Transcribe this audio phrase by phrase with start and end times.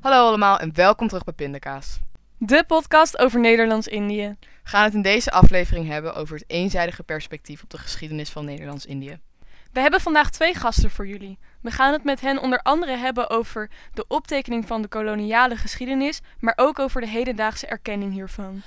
[0.00, 2.00] Hallo allemaal en welkom terug bij Pindakaas.
[2.38, 4.36] De podcast over Nederlands-Indië.
[4.40, 8.44] We gaan het in deze aflevering hebben over het eenzijdige perspectief op de geschiedenis van
[8.44, 9.20] Nederlands-Indië.
[9.72, 11.38] We hebben vandaag twee gasten voor jullie.
[11.60, 16.20] We gaan het met hen onder andere hebben over de optekening van de koloniale geschiedenis,
[16.40, 18.62] maar ook over de hedendaagse erkenning hiervan.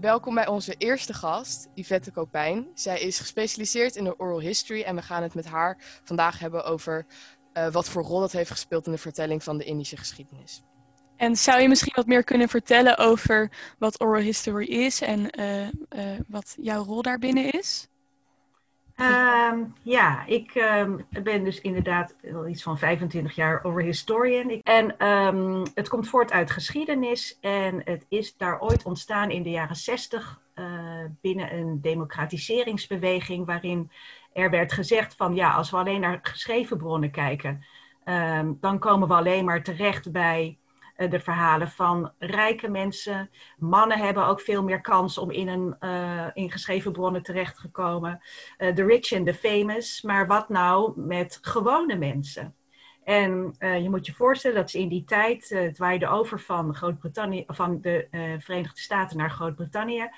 [0.00, 2.66] Welkom bij onze eerste gast, Yvette Kopijn.
[2.74, 6.64] Zij is gespecialiseerd in de oral history en we gaan het met haar vandaag hebben
[6.64, 7.06] over
[7.52, 10.62] eh, wat voor rol dat heeft gespeeld in de vertelling van de Indische geschiedenis.
[11.16, 15.66] En zou je misschien wat meer kunnen vertellen over wat oral history is en eh,
[15.66, 15.72] eh,
[16.28, 17.88] wat jouw rol daarbinnen is?
[18.98, 24.60] Ehm, ja, ik ehm, ben dus inderdaad al iets van 25 jaar oral historian.
[24.62, 29.50] En ehm, het komt voort uit geschiedenis en het is daar ooit ontstaan in de
[29.50, 30.64] jaren 60 uh,
[31.20, 33.90] binnen een democratiseringsbeweging waarin
[34.32, 37.64] er werd gezegd van ja, als we alleen naar geschreven bronnen kijken,
[38.60, 40.67] dan komen we alleen maar terecht bij eh,
[41.08, 43.30] de verhalen van rijke mensen.
[43.58, 47.70] Mannen hebben ook veel meer kans om in, een, uh, in geschreven bronnen terecht te
[47.70, 48.20] komen.
[48.58, 50.02] Uh, the rich and the famous.
[50.02, 52.54] Maar wat nou met gewone mensen?
[53.04, 57.44] En je moet je voorstellen dat ze in die tijd, het waaide over van, Groot-Brittannië,
[57.46, 58.06] van de
[58.38, 60.10] Verenigde Staten naar Groot-Brittannië,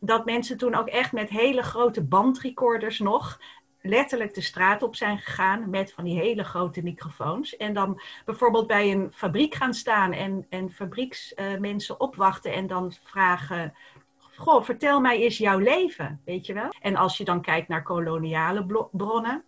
[0.00, 3.40] dat mensen toen ook echt met hele grote bandrecorders nog
[3.88, 7.56] letterlijk de straat op zijn gegaan met van die hele grote microfoons.
[7.56, 12.92] En dan bijvoorbeeld bij een fabriek gaan staan en, en fabrieksmensen uh, opwachten en dan
[13.04, 13.74] vragen.
[14.36, 16.68] Goh, vertel mij eens jouw leven, weet je wel?
[16.80, 19.44] En als je dan kijkt naar koloniale bronnen,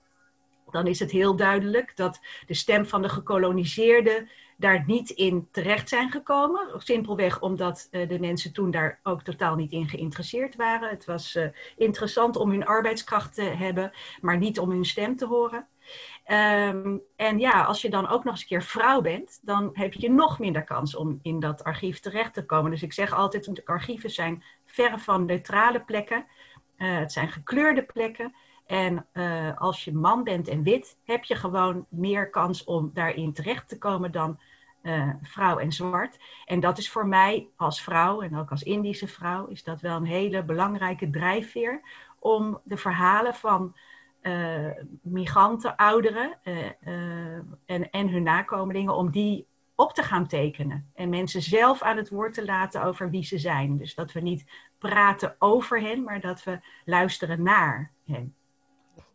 [0.70, 4.28] dan is het heel duidelijk dat de stem van de gekoloniseerden
[4.59, 6.69] daar niet in terecht zijn gekomen.
[6.77, 10.89] Simpelweg omdat uh, de mensen toen daar ook totaal niet in geïnteresseerd waren.
[10.89, 15.27] Het was uh, interessant om hun arbeidskracht te hebben, maar niet om hun stem te
[15.27, 15.66] horen.
[16.27, 19.93] Um, en ja, als je dan ook nog eens een keer vrouw bent, dan heb
[19.93, 22.71] je nog minder kans om in dat archief terecht te komen.
[22.71, 26.27] Dus ik zeg altijd, archieven zijn verre van neutrale plekken.
[26.77, 28.34] Uh, het zijn gekleurde plekken.
[28.66, 29.06] En
[29.59, 33.78] als je man bent en wit, heb je gewoon meer kans om daarin terecht te
[33.78, 34.38] komen dan
[34.88, 36.19] uh, vrouw en zwart.
[36.44, 39.97] En dat is voor mij als vrouw en ook als Indische vrouw, is dat wel
[39.97, 41.81] een hele belangrijke drijfveer
[42.19, 43.77] om de verhalen van
[44.22, 44.71] uh,
[45.03, 46.38] migranten, ouderen
[47.66, 50.91] en, en hun nakomelingen, om die op te gaan tekenen.
[50.94, 53.77] En mensen zelf aan het woord te laten over wie ze zijn.
[53.77, 58.34] Dus dat we niet praten over hen, maar dat we luisteren naar hen.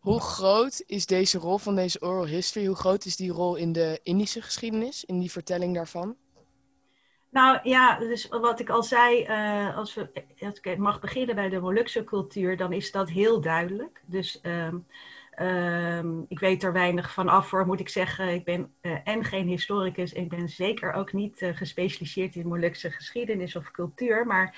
[0.04, 2.66] Hoe groot is deze rol van deze oral history?
[2.66, 6.16] Hoe groot is die rol in de Indische geschiedenis, in die vertelling daarvan?
[7.30, 11.48] Nou ja, dus wat ik al zei, uh, als, we, als ik mag beginnen bij
[11.48, 14.02] de Molukse cultuur, dan is dat heel duidelijk.
[14.06, 14.86] Dus um,
[15.40, 18.28] um, ik weet er weinig van af voor, moet ik zeggen.
[18.28, 22.90] Ik ben uh, en geen historicus, ik ben zeker ook niet uh, gespecialiseerd in Molukse
[22.90, 24.26] geschiedenis of cultuur.
[24.26, 24.56] Maar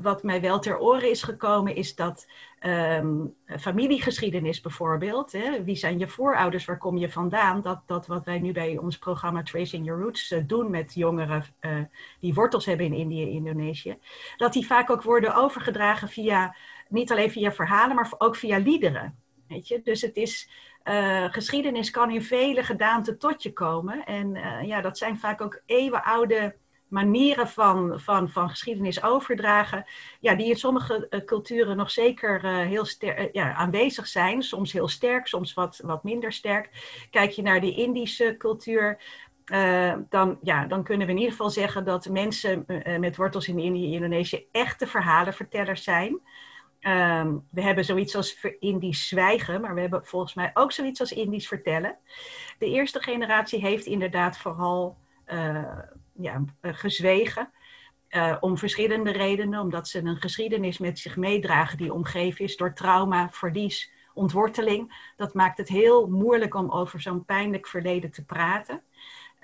[0.00, 2.26] wat mij wel ter oren is gekomen, is dat
[2.66, 5.32] Um, familiegeschiedenis bijvoorbeeld.
[5.32, 5.64] Hè?
[5.64, 6.64] Wie zijn je voorouders?
[6.64, 7.60] Waar kom je vandaan?
[7.60, 11.44] Dat, dat wat wij nu bij ons programma Tracing Your Roots doen met jongeren
[12.20, 13.98] die wortels hebben in Indië en Indonesië.
[14.36, 16.56] Dat die vaak ook worden overgedragen via,
[16.88, 19.21] niet alleen via verhalen, maar ook via liederen.
[19.82, 20.50] Dus het is,
[20.84, 24.04] uh, geschiedenis kan in vele gedaanten tot je komen.
[24.04, 24.34] En
[24.66, 26.56] ja, dat zijn vaak ook eeuwenoude
[26.88, 29.84] manieren van, van, van geschiedenis overdragen,
[30.20, 34.42] ja, die in sommige uh, culturen nog zeker heel sterk uh, ja, aanwezig zijn.
[34.42, 36.70] Soms heel sterk, soms wat, wat minder sterk.
[37.10, 39.00] Kijk je naar de Indische cultuur,
[40.08, 42.64] dan, ja, dan kunnen we in ieder geval zeggen dat mensen
[42.98, 46.20] met wortels in Indië en Indonesië echte verhalenvertellers zijn.
[46.86, 51.12] Um, we hebben zoiets als Indisch zwijgen, maar we hebben volgens mij ook zoiets als
[51.12, 51.96] Indisch vertellen.
[52.58, 54.96] De eerste generatie heeft inderdaad vooral
[56.12, 57.50] ja, uh, gezwegen.
[58.10, 62.74] Uh, om verschillende redenen, omdat ze een geschiedenis met zich meedragen die omgeven is door
[62.74, 65.12] trauma, verlies, ontworteling.
[65.16, 68.82] Dat maakt het heel moeilijk om over zo'n pijnlijk verleden te praten.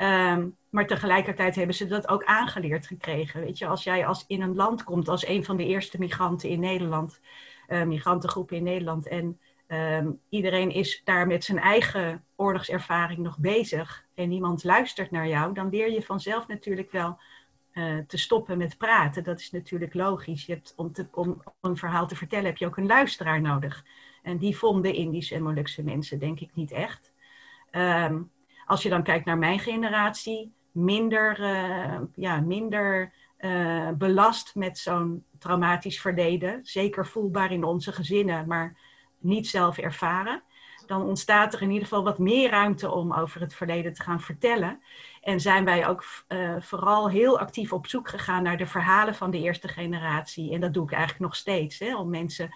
[0.03, 3.41] Um, maar tegelijkertijd hebben ze dat ook aangeleerd gekregen.
[3.41, 6.49] Weet je, als jij als in een land komt als een van de eerste migranten
[6.49, 7.21] in Nederland,
[7.69, 14.07] uh, migrantengroepen in Nederland, en um, iedereen is daar met zijn eigen oorlogservaring nog bezig
[14.15, 17.19] en niemand luistert naar jou, dan leer je vanzelf natuurlijk wel
[17.73, 19.25] uh, te stoppen met praten.
[19.25, 20.47] Dat is natuurlijk logisch.
[20.47, 23.85] Je hebt, om, te, om, een verhaal te vertellen heb je ook een luisteraar nodig.
[24.23, 27.13] En die vonden Indische en Molukse mensen denk ik niet echt.
[27.73, 28.31] Um,
[28.69, 31.41] als je dan kijkt naar mijn generatie, minder,
[32.15, 33.13] ja, minder
[33.95, 36.61] belast met zo'n traumatisch verleden.
[36.63, 38.77] Zeker voelbaar in onze gezinnen, maar
[39.19, 40.43] niet zelf ervaren.
[40.87, 44.21] Dan ontstaat er in ieder geval wat meer ruimte om over het verleden te gaan
[44.21, 44.81] vertellen.
[45.21, 49.31] En zijn wij ook uh, vooral heel actief op zoek gegaan naar de verhalen van
[49.31, 50.53] de eerste generatie.
[50.53, 52.55] En dat doe ik eigenlijk nog steeds, hè, om mensen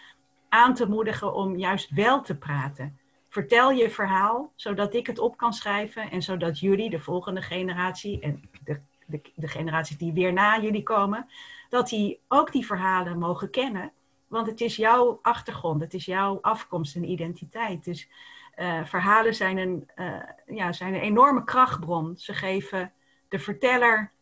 [0.48, 2.98] aan te moedigen om juist wel te praten.
[3.32, 8.20] Vertel je verhaal, zodat ik het op kan schrijven en zodat jullie, de volgende generatie
[8.20, 11.28] en de, de, de generaties die weer na jullie komen,
[11.68, 13.92] dat die ook die verhalen mogen kennen.
[14.26, 17.84] Want het is jouw achtergrond, het is jouw afkomst en identiteit.
[17.84, 18.08] Dus
[18.56, 22.16] uh, verhalen zijn een, uh, ja, zijn een enorme krachtbron.
[22.16, 22.92] Ze geven
[23.28, 24.12] de verteller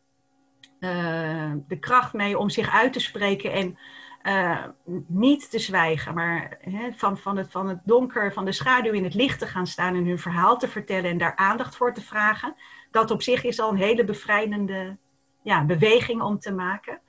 [0.80, 3.78] uh, de kracht mee om zich uit te spreken en
[5.06, 6.58] niet te zwijgen, maar
[6.96, 9.94] van, van, het, van het donker, van de schaduw in het licht te gaan staan
[9.94, 12.54] en hun verhaal te vertellen en daar aandacht voor te vragen.
[12.90, 14.96] Dat op zich is al een hele bevrijdende
[15.42, 17.00] ja, beweging om te maken.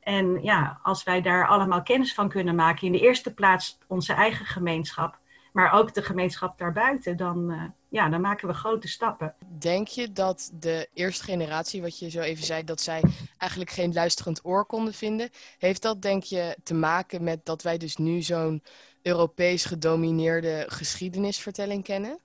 [0.00, 4.12] En ja, als wij daar allemaal kennis van kunnen maken, in de eerste plaats onze
[4.12, 5.19] eigen gemeenschap,
[5.52, 9.34] maar ook de gemeenschap daarbuiten, dan, uh, ja, dan maken we grote stappen.
[9.58, 13.02] Denk je dat de eerste generatie, wat je zo even zei, dat zij
[13.38, 15.30] eigenlijk geen luisterend oor konden vinden?
[15.58, 18.62] Heeft dat, denk je, te maken met dat wij dus nu zo'n
[19.02, 22.18] Europees gedomineerde geschiedenisvertelling kennen?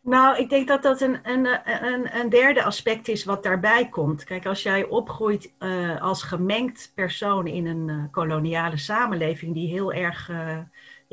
[0.00, 1.46] Nou, ik denk dat dat een, een,
[1.84, 4.24] een, een, derde aspect is wat daarbij komt.
[4.24, 9.92] Kijk, als jij opgroeit uh, als gemengd persoon in een uh, koloniale samenleving die heel
[9.92, 10.30] erg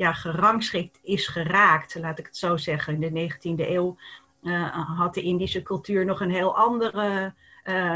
[0.02, 3.02] ja, gerangschikt is geraakt, laat ik het zo zeggen.
[3.02, 3.96] In de 19e eeuw
[4.96, 7.34] had de Indische cultuur nog een heel andere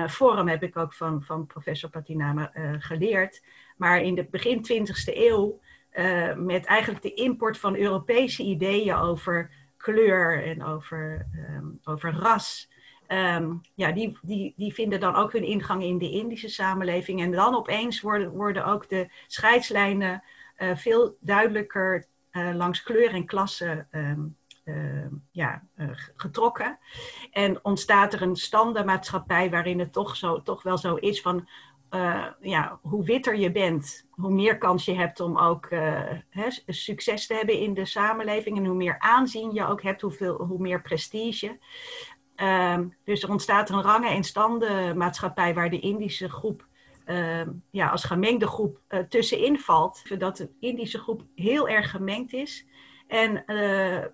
[0.07, 3.43] vorm, heb ik ook van, van professor Patinama geleerd.
[3.77, 5.61] Maar in de begin 20e eeuw,
[6.37, 12.71] met eigenlijk de import van Europese ideeën over kleur en over, um, over ras.
[13.09, 17.21] Um, ja, die, die, die vinden dan ook hun ingang in de Indische samenleving.
[17.21, 20.23] En dan opeens worden, worden ook de scheidslijnen
[20.75, 25.63] veel duidelijker uh, langs kleur en klasse um, uh, ja,
[26.17, 26.79] getrokken.
[27.31, 31.49] En ontstaat er een standaardmaatschappij waarin het toch, zo, toch wel zo is van
[32.41, 35.69] ja, hoe witter je bent, hoe meer kans je hebt om ook
[36.31, 38.57] hè, succes te hebben in de samenleving.
[38.57, 41.59] En hoe meer aanzien je ook hebt, hoeveel, hoe meer prestige.
[42.37, 46.76] Uh, dus er ontstaat een rangen- en standenmaatschappij waar de Indische groep ehm,
[47.71, 50.19] ja, als gemengde groep uh, tussenin valt.
[50.19, 52.67] Dat de Indische groep heel erg gemengd is.
[53.07, 53.45] En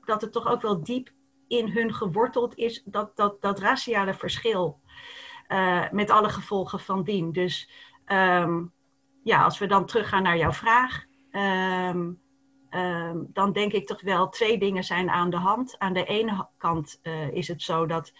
[0.04, 1.10] dat het toch ook wel diep
[1.48, 4.80] in hun geworteld is, dat, dat, dat raciale verschil.
[5.48, 7.32] Uh, met alle gevolgen van dien.
[7.32, 7.70] Dus
[8.06, 8.72] um,
[9.22, 12.21] ja, als we dan teruggaan naar jouw vraag, um,
[12.74, 15.78] um, dan denk ik toch wel twee dingen zijn aan de hand.
[15.78, 18.12] Aan de ene kant uh, is het zo dat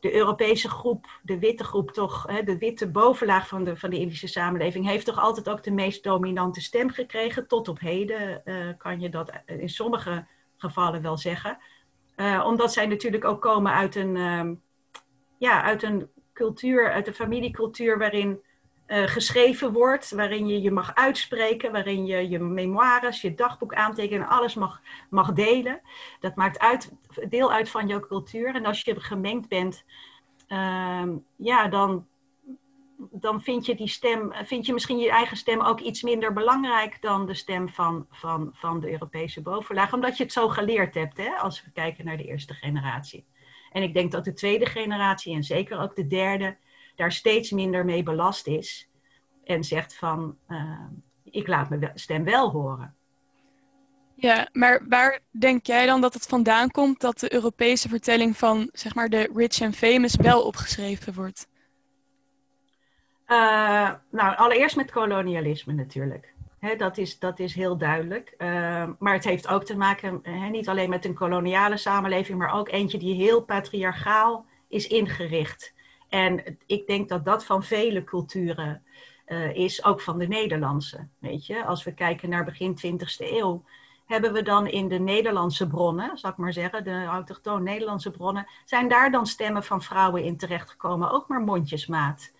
[0.00, 3.98] de Europese groep, de witte groep toch, hè, de witte bovenlaag van de, van de
[3.98, 7.46] Indische samenleving, heeft toch altijd ook de meest dominante stem gekregen.
[7.46, 10.26] Tot op heden uh, kan je dat in sommige
[10.56, 11.58] gevallen wel zeggen.
[12.44, 14.16] omdat zij natuurlijk ook komen uit een,
[15.38, 18.40] ja, uit een cultuur, uit de familiecultuur waarin
[18.90, 24.28] uh, geschreven wordt, waarin je je mag uitspreken, waarin je je memoires, je dagboek aantekenen,
[24.28, 25.80] alles mag, mag delen.
[26.20, 26.92] Dat maakt uit,
[27.28, 28.54] deel uit van jouw cultuur.
[28.54, 29.84] En als je gemengd bent,
[30.48, 31.02] uh,
[31.36, 32.06] ja, dan,
[32.96, 37.02] dan vind je die stem, vind je misschien je eigen stem ook iets minder belangrijk
[37.02, 41.16] dan de stem van, van, van de Europese bovenlaag, omdat je het zo geleerd hebt,
[41.16, 43.26] hè, als we kijken naar de eerste generatie.
[43.72, 46.56] En ik denk dat de tweede generatie en zeker ook de derde
[47.00, 48.88] daar steeds minder mee belast is.
[49.44, 50.86] En zegt van, uh,
[51.24, 52.94] ik laat mijn stem wel horen.
[54.14, 58.68] Ja, maar waar denk jij dan dat het vandaan komt dat de Europese vertelling van
[58.72, 61.48] zeg maar de rich and famous wel opgeschreven wordt?
[63.26, 66.34] Uh, nou, allereerst met kolonialisme natuurlijk
[66.76, 68.34] dat, is, dat is heel duidelijk.
[68.38, 72.68] Uh, maar het heeft ook te maken niet alleen met een koloniale samenleving, maar ook
[72.68, 75.74] eentje die heel patriarchaal is ingericht.
[76.10, 78.82] En ik denk dat dat van vele culturen
[79.26, 81.08] uh, is, ook van de Nederlandse.
[81.18, 81.64] Weet je?
[81.64, 83.64] Als we kijken naar begin 20e eeuw,
[84.06, 88.46] hebben we dan in de Nederlandse bronnen, zal ik maar zeggen, de autochtoon Nederlandse bronnen,
[88.64, 92.32] zijn daar dan stemmen van vrouwen in terechtgekomen, ook maar mondjesmaat.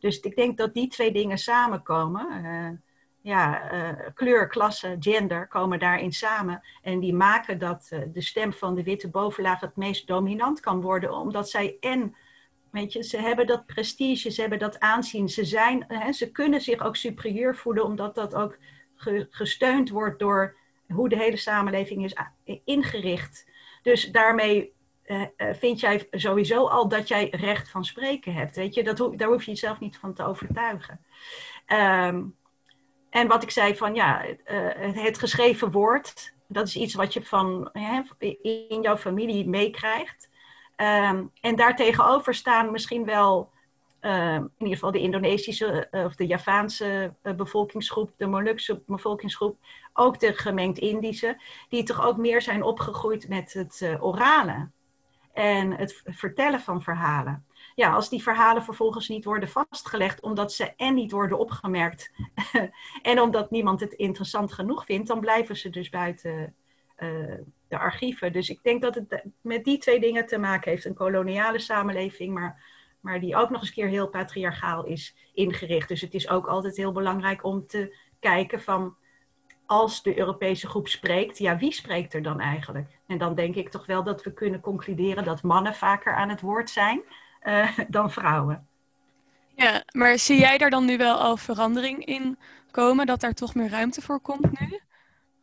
[0.00, 2.44] Dus ik denk dat die twee dingen samenkomen.
[2.44, 2.68] Uh,
[3.20, 6.62] ja, uh, kleur, klasse, gender komen daarin samen.
[6.82, 11.12] En die maken dat de stem van de witte bovenlaag het meest dominant kan worden.
[11.12, 12.14] Omdat zij en,
[12.70, 15.28] weet je, ze hebben dat prestige, ze hebben dat aanzien.
[15.28, 18.58] Ze, zijn, hè, ze kunnen zich ook superieur voelen, omdat dat ook
[18.94, 20.56] ge, gesteund wordt door
[20.88, 22.16] hoe de hele samenleving is
[22.64, 23.46] ingericht.
[23.82, 24.76] Dus daarmee
[25.52, 28.56] vind jij sowieso al dat jij recht van spreken hebt.
[28.56, 31.00] Weet je, dat daar hoef je jezelf niet van te overtuigen.
[31.66, 32.24] Ehm,
[33.10, 34.24] en wat ik zei van ja,
[34.92, 37.72] het geschreven woord, dat is iets wat je van,
[38.42, 40.30] in jouw familie meekrijgt.
[40.80, 43.50] Um, en daartegenover staan misschien wel
[44.00, 49.58] uh, in ieder geval de Indonesische uh, of de Javaanse uh, bevolkingsgroep, de Molukse bevolkingsgroep,
[49.92, 54.70] ook de gemengd Indische, die toch ook meer zijn opgegroeid met het eh, orale
[55.32, 57.46] en het vertellen van verhalen.
[57.74, 62.12] Ja, als die verhalen vervolgens niet worden vastgelegd, omdat ze en niet worden opgemerkt
[63.02, 66.54] en omdat niemand het interessant genoeg vindt, dan blijven ze dus buiten
[67.68, 68.32] de archieven.
[68.32, 70.84] Dus ik denk dat het met die twee dingen te maken heeft.
[70.84, 72.62] Een koloniale samenleving, maar,
[73.00, 75.88] maar die ook nog eens keer heel patriarchaal is ingericht.
[75.88, 78.96] Dus het is ook altijd heel belangrijk om te kijken van
[79.68, 82.98] als de Europese groep spreekt, ja, wie spreekt er dan eigenlijk?
[83.06, 86.40] En dan denk ik toch wel dat we kunnen concluderen dat mannen vaker aan het
[86.40, 87.02] woord zijn
[87.42, 88.66] uh, dan vrouwen.
[89.54, 92.38] Ja, maar zie jij daar dan nu wel al verandering in
[92.70, 94.80] komen, dat daar toch meer ruimte voor komt nu?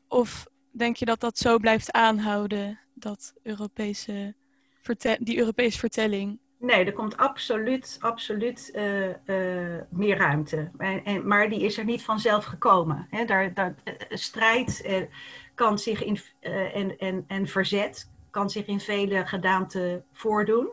[0.08, 4.36] Of denk je dat dat zo blijft aanhouden, dat Europese
[5.20, 6.40] die Europese vertelling?
[6.60, 10.72] Nee, er komt absoluut, absoluut uh, uh, meer ruimte.
[10.78, 13.08] En, en, maar die is er niet vanzelf gekomen.
[13.10, 13.26] Hè.
[13.26, 14.88] Daar, daar, uh, strijd
[15.56, 20.70] kan zich in, en, en, en verzet kan zich in vele gedaanten voordoen.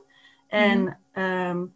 [0.48, 1.74] En mm.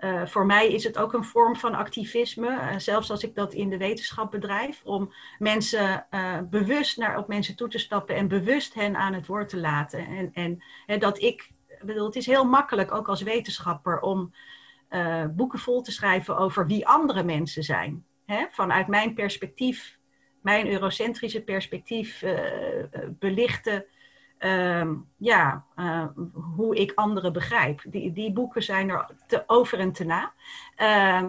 [0.00, 3.54] Uh, voor mij is het ook een vorm van activisme, uh, zelfs als ik dat
[3.54, 8.28] in de wetenschap bedrijf, om mensen uh, bewust naar op mensen toe te stappen en
[8.28, 10.06] bewust hen aan het woord te laten.
[10.06, 11.50] En, en, en dat ik,
[11.82, 14.34] bedoel, het is heel makkelijk ook als wetenschapper om
[15.30, 18.04] boeken vol te schrijven over wie andere mensen zijn.
[18.26, 18.46] Hè?
[18.50, 19.98] Vanuit mijn perspectief,
[20.42, 22.24] mijn eurocentrische perspectief,
[23.08, 23.84] belichten
[24.38, 26.06] Ehm, ja, uh,
[26.56, 27.82] hoe ik anderen begrijp.
[27.86, 30.32] Die, die boeken zijn er te over en te na.
[30.78, 31.24] Uh,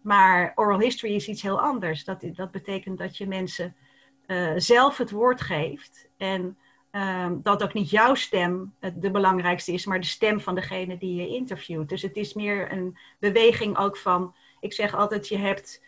[0.00, 2.04] maar oral history is iets heel anders.
[2.04, 3.76] Dat, dat betekent dat je mensen
[4.26, 6.08] uh, zelf het woord geeft.
[6.16, 6.58] En
[6.90, 11.14] ehm, dat ook niet jouw stem de belangrijkste is, maar de stem van degene die
[11.14, 11.88] je interviewt.
[11.88, 15.82] Dus het is meer een beweging ook van, ik zeg altijd, je hebt,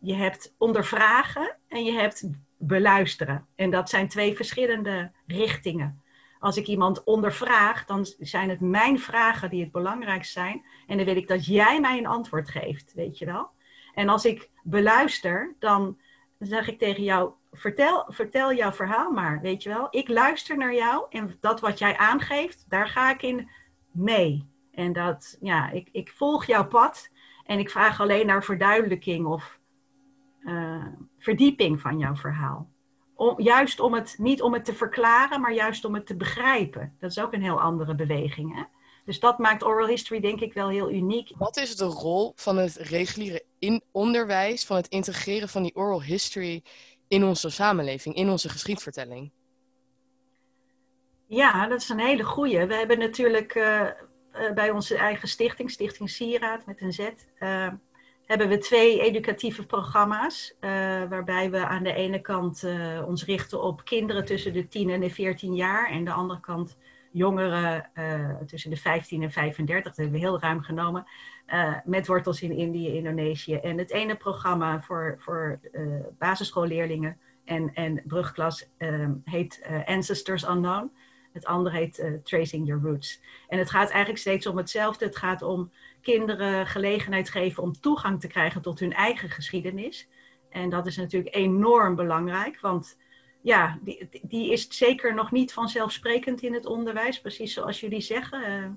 [0.00, 3.46] je hebt ondervragen en je hebt beluisteren.
[3.54, 6.02] En dat zijn twee verschillende richtingen.
[6.38, 10.64] Als ik iemand ondervraag, dan zijn het mijn vragen die het belangrijkst zijn.
[10.86, 13.50] En dan wil ik dat jij mij een antwoord geeft, weet je wel.
[13.94, 15.98] En als ik beluister, dan
[16.38, 19.86] zeg ik tegen jou, vertel, vertel jouw verhaal maar, weet je wel.
[19.90, 23.50] Ik luister naar jou en dat wat jij aangeeft, daar ga ik in
[23.90, 24.48] mee.
[24.70, 27.10] En dat, ja, ik, ik volg jouw pad
[27.44, 29.58] en ik vraag alleen naar verduidelijking of
[30.40, 30.86] uh,
[31.26, 32.70] verdieping van jouw verhaal.
[33.14, 36.96] Om, juist om het, niet om het te verklaren, maar juist om het te begrijpen.
[37.00, 38.54] Dat is ook een heel andere beweging.
[38.54, 38.62] Hè?
[39.04, 41.30] Dus dat maakt oral history denk ik wel heel uniek.
[41.36, 46.02] Wat is de rol van het reguliere in onderwijs, van het integreren van die oral
[46.02, 46.62] history
[47.08, 49.30] in onze samenleving, in onze geschiedvertelling?
[51.26, 52.66] Ja, dat is een hele goeie.
[52.66, 53.80] We hebben natuurlijk uh,
[54.32, 56.98] uh, bij onze eigen stichting, Stichting Sieraad met een Z,
[57.40, 57.72] uh,
[58.26, 60.54] hebben we twee educatieve programma's.
[60.60, 60.70] Uh,
[61.08, 65.00] waarbij we aan de ene kant uh, ons richten op kinderen tussen de 10 en
[65.00, 65.90] de 14 jaar.
[65.90, 66.76] En de andere kant
[67.12, 69.84] jongeren uh, tussen de 15 en 35.
[69.84, 71.06] Dat hebben we heel ruim genomen.
[71.84, 73.54] met wortels in Indië, Indonesië.
[73.54, 75.60] En het ene programma voor, voor
[76.18, 78.68] basisschoolleerlingen en, en brugklas
[79.24, 80.90] heet Ancestors Unknown.
[81.32, 83.20] Het andere heet Tracing Your Roots.
[83.48, 85.04] En het gaat eigenlijk steeds om hetzelfde.
[85.04, 85.70] Het gaat om
[86.12, 90.08] kinderen gelegenheid geven om toegang te krijgen tot hun eigen geschiedenis.
[90.50, 92.96] En dat is natuurlijk enorm belangrijk, want
[93.42, 98.76] ja, die, die is zeker nog niet vanzelfsprekend in het onderwijs, precies zoals jullie zeggen.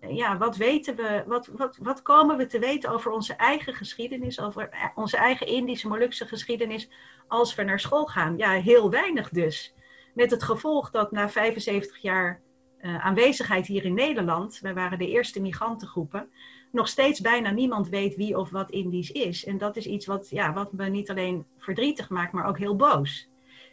[0.00, 3.74] Uh, ja, wat weten we, wat, wat, wat komen we te weten over onze eigen
[3.74, 6.88] geschiedenis, over onze eigen Indische, Molukse geschiedenis
[7.28, 8.36] als we naar school gaan?
[8.36, 9.74] Ja, heel weinig dus.
[10.14, 12.42] Met het gevolg dat na 75 jaar
[12.80, 16.30] uh, aanwezigheid hier in Nederland, wij waren de eerste migrantengroepen,
[16.74, 19.44] nog steeds bijna niemand weet wie of wat Indisch is.
[19.44, 22.76] En dat is iets wat, ja, wat me niet alleen verdrietig maakt, maar ook heel
[22.76, 23.28] boos.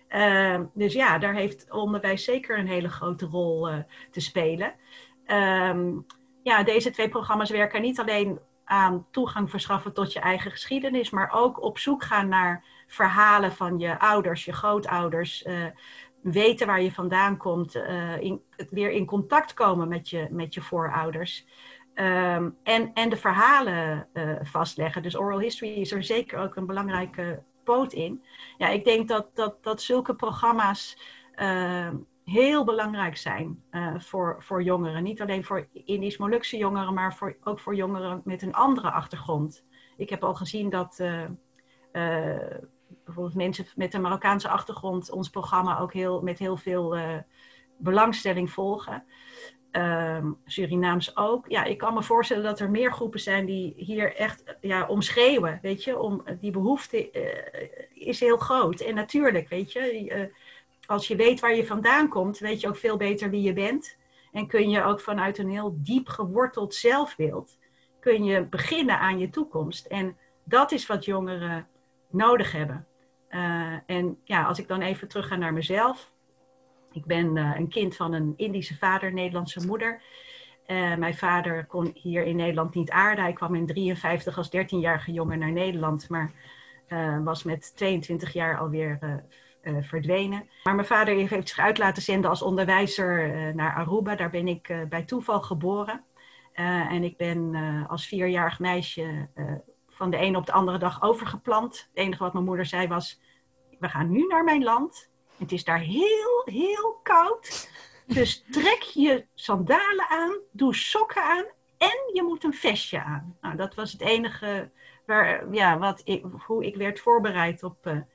[0.10, 3.78] Uh, dus ja, daar heeft onderwijs zeker een hele grote rol uh,
[4.12, 4.74] te spelen.
[5.28, 5.80] Uh,
[6.44, 11.32] ja, deze twee programma's werken niet alleen aan toegang verschaffen tot je eigen geschiedenis, maar
[11.34, 15.46] ook op zoek gaan naar verhalen van je ouders, je grootouders.
[15.46, 15.66] Uh,
[16.22, 17.76] weten waar je vandaan komt,
[18.20, 21.46] in, weer in contact komen met je, met je voorouders.
[22.02, 25.02] Um, en, en de verhalen uh, vastleggen.
[25.02, 28.24] Dus oral history is er zeker ook een belangrijke poot in.
[28.58, 30.98] Ja, ik denk dat, dat, dat zulke programma's
[31.36, 31.90] uh,
[32.26, 35.04] heel belangrijk zijn uh, voor, voor jongeren.
[35.04, 39.66] Niet alleen voor Indisch-Molukse jongeren, maar voor, ook voor jongeren met een andere achtergrond.
[39.98, 41.26] Ik heb al gezien dat uh,
[43.06, 46.98] bijvoorbeeld mensen met een Marokkaanse achtergrond ons programma ook heel, met heel veel
[47.78, 49.04] belangstelling volgen.
[49.72, 51.46] Ehm, Surinaams ook.
[51.48, 55.60] Ja, ik kan me voorstellen dat er meer groepen zijn die hier echt ja, omschreeuwen.
[55.62, 57.12] Weet je, om, die behoefte
[57.94, 58.80] is heel groot.
[58.80, 60.30] En natuurlijk, weet je
[60.92, 63.98] als je weet waar je vandaan komt, weet je ook veel beter wie je bent.
[64.32, 67.58] En kun je ook vanuit een heel diep geworteld zelfbeeld,
[68.00, 69.86] kun je beginnen aan je toekomst.
[69.86, 71.68] En dat is wat jongeren
[72.10, 72.86] nodig hebben.
[73.30, 76.12] Uh, en ja, als ik dan even terug ga naar mezelf.
[76.92, 80.02] Ik ben uh, een kind van een Indische vader, Nederlandse moeder.
[80.68, 83.24] Uh, mijn vader kon hier in Nederland niet aarden.
[83.24, 86.32] Hij kwam in 53 als 13-jarige jongen naar Nederland, maar
[87.24, 89.24] was met 22 jaar alweer
[89.82, 90.50] verdwenen.
[90.64, 94.16] Maar mijn vader heeft zich uit laten zenden als onderwijzer naar Aruba.
[94.16, 96.04] Daar ben ik bij toeval geboren.
[96.54, 97.56] en ik ben
[97.88, 99.30] als vierjarig meisje
[99.90, 101.78] van de ene op de andere dag overgeplant.
[101.78, 103.22] Het enige wat mijn moeder zei was:
[103.80, 105.11] We gaan nu naar mijn land.
[105.42, 107.70] Het is daar heel, heel koud.
[108.08, 111.46] Dus trek je sandalen aan, doe sokken aan
[111.78, 113.38] en je moet een vestje aan.
[113.42, 114.72] Nou, dat was het enige
[115.06, 118.06] waar, ja, wat ik, hoe ik werd voorbereid op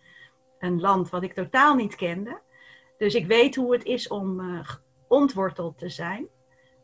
[0.59, 2.41] een land wat ik totaal niet kende.
[2.99, 4.69] Dus ik weet hoe het is om uh,
[5.09, 6.27] ontworteld te zijn.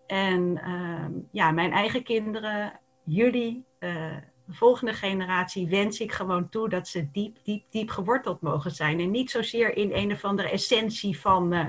[0.06, 6.68] En uh, ja, mijn eigen kinderen, jullie, uh, de volgende generatie, wens ik gewoon toe
[6.68, 9.00] dat ze diep, diep, diep geworteld mogen zijn.
[9.00, 11.68] En niet zozeer in een of andere essentie van uh,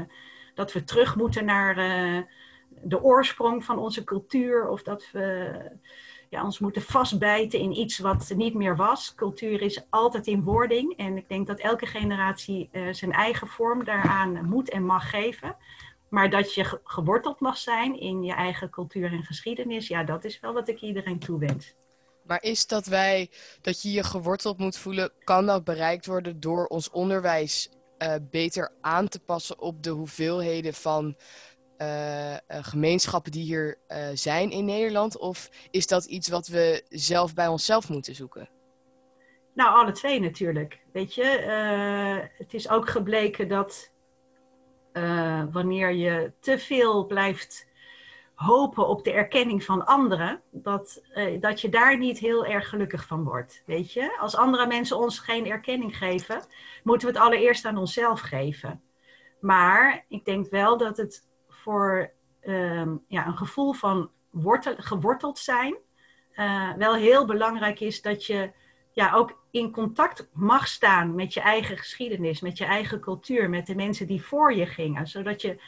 [0.55, 1.75] dat we terug moeten naar
[2.81, 4.67] de oorsprong van onze cultuur.
[4.67, 5.51] Of dat we
[6.33, 9.15] ja, ons moeten vastbijten in iets wat niet meer was.
[9.15, 10.97] Cultuur is altijd in wording.
[10.97, 15.55] En ik denk dat elke generatie uh, zijn eigen vorm daaraan moet en mag geven.
[16.09, 20.39] Maar dat je geworteld mag zijn in je eigen cultuur en geschiedenis, ja, dat is
[20.39, 21.75] wel wat ik iedereen toewens.
[22.23, 23.29] Maar is dat wij,
[23.61, 28.71] dat je je geworteld moet voelen, kan dat bereikt worden door ons onderwijs uh, beter
[28.81, 31.15] aan te passen op de hoeveelheden van
[31.77, 33.77] uh, gemeenschappen die hier
[34.13, 35.17] zijn in Nederland?
[35.17, 38.49] Of is dat iets wat we zelf bij onszelf moeten zoeken?
[39.53, 40.79] Nou, alle twee natuurlijk.
[40.91, 41.25] Weet je,
[42.37, 43.91] het is ook gebleken dat
[45.51, 47.67] wanneer je te veel blijft
[48.45, 51.01] hopen op de erkenning van anderen, dat,
[51.39, 53.63] dat je daar niet heel erg gelukkig van wordt.
[53.65, 56.41] Weet je, als andere mensen ons geen erkenning geven,
[56.83, 58.81] moeten we het allereerst aan onszelf geven.
[59.39, 65.75] Maar ik denk wel dat het voor um, ja, een gevoel van wortel, geworteld zijn.
[66.35, 68.51] Uh, wel heel belangrijk is dat je
[68.91, 73.65] ja, ook in contact mag staan met je eigen geschiedenis, met je eigen cultuur, met
[73.65, 75.07] de mensen die voor je gingen.
[75.07, 75.61] Zodat je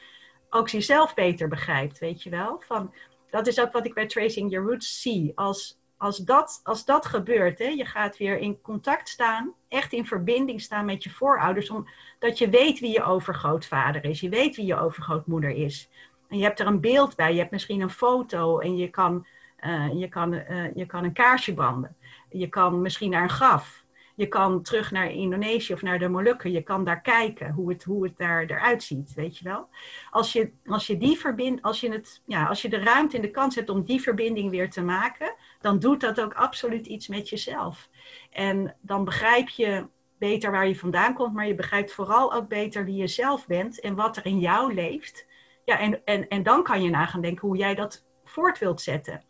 [0.56, 2.64] ook jezelf beter begrijpt, weet je wel.
[2.68, 2.94] Van,
[3.30, 5.32] dat is ook wat ik bij Tracing Your Roots zie.
[5.36, 10.06] Als, als, dat, als dat gebeurt, hè, je gaat weer in contact staan, echt in
[10.06, 14.66] verbinding staan met je voorouders, omdat je weet wie je overgrootvader is, je weet wie
[14.66, 15.90] je overgrootmoeder is.
[16.30, 19.28] En je hebt er een beeld bij, je hebt misschien een foto en je kan,
[19.66, 21.96] uh, je kan, uh, je kan een kaarsje branden.
[22.30, 23.85] Je kan misschien naar een graf.
[24.16, 26.52] Je kan terug naar Indonesië of naar de Molukken.
[26.52, 29.70] Je kan daar kijken hoe het, hoe het daar eruit ziet, weet je wel.
[30.12, 33.22] Als je, als je die verbind, als je het, ja, als je de ruimte en
[33.22, 37.08] de kans hebt om die verbinding weer te maken, dan doet dat ook absoluut iets
[37.08, 37.90] met jezelf.
[38.32, 42.86] En dan begrijp je beter waar je vandaan komt, maar je begrijpt vooral ook beter
[42.86, 45.26] wie je zelf bent en wat er in jou leeft.
[45.66, 48.82] Ja, en, en, en dan kan je na gaan denken hoe jij dat voort wilt
[48.82, 49.24] zetten.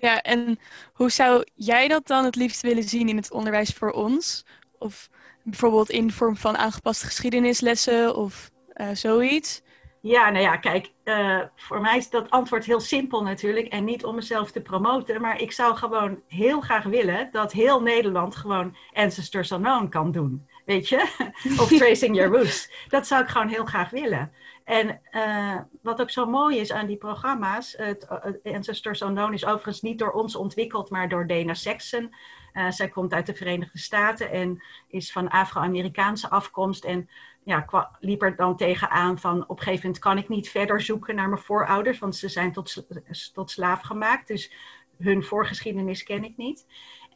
[0.00, 0.58] Ja, en
[0.92, 4.44] hoe zou jij dat dan het liefst willen zien in het onderwijs voor ons?
[4.78, 5.08] Of
[5.42, 9.62] bijvoorbeeld in vorm van aangepaste geschiedenislessen of uh, zoiets?
[10.02, 13.66] Ja, nou ja, kijk, uh, voor mij is dat antwoord heel simpel natuurlijk.
[13.66, 15.20] En niet om mezelf te promoten.
[15.20, 20.48] Maar ik zou gewoon heel graag willen dat heel Nederland gewoon Ancestors Unknown kan doen.
[20.70, 21.30] Weet je?
[21.60, 22.70] of Tracing Your Roots.
[22.88, 24.32] Dat zou ik gewoon heel graag willen.
[24.64, 29.44] En uh, wat ook zo mooi is aan die programma's, het, het Ancestors Unknown is
[29.44, 32.14] overigens niet door ons ontwikkeld, maar door Dana Saxon.
[32.52, 36.84] Uh, zij komt uit de Verenigde Staten en is van Afro-Amerikaanse afkomst.
[36.84, 37.08] En
[37.44, 41.14] ja, liep er dan tegenaan van op een gegeven moment kan ik niet verder zoeken
[41.14, 42.86] naar mijn voorouders, want ze zijn tot,
[43.32, 44.28] tot slaaf gemaakt.
[44.28, 44.52] Dus
[44.98, 46.66] hun voorgeschiedenis ken ik niet.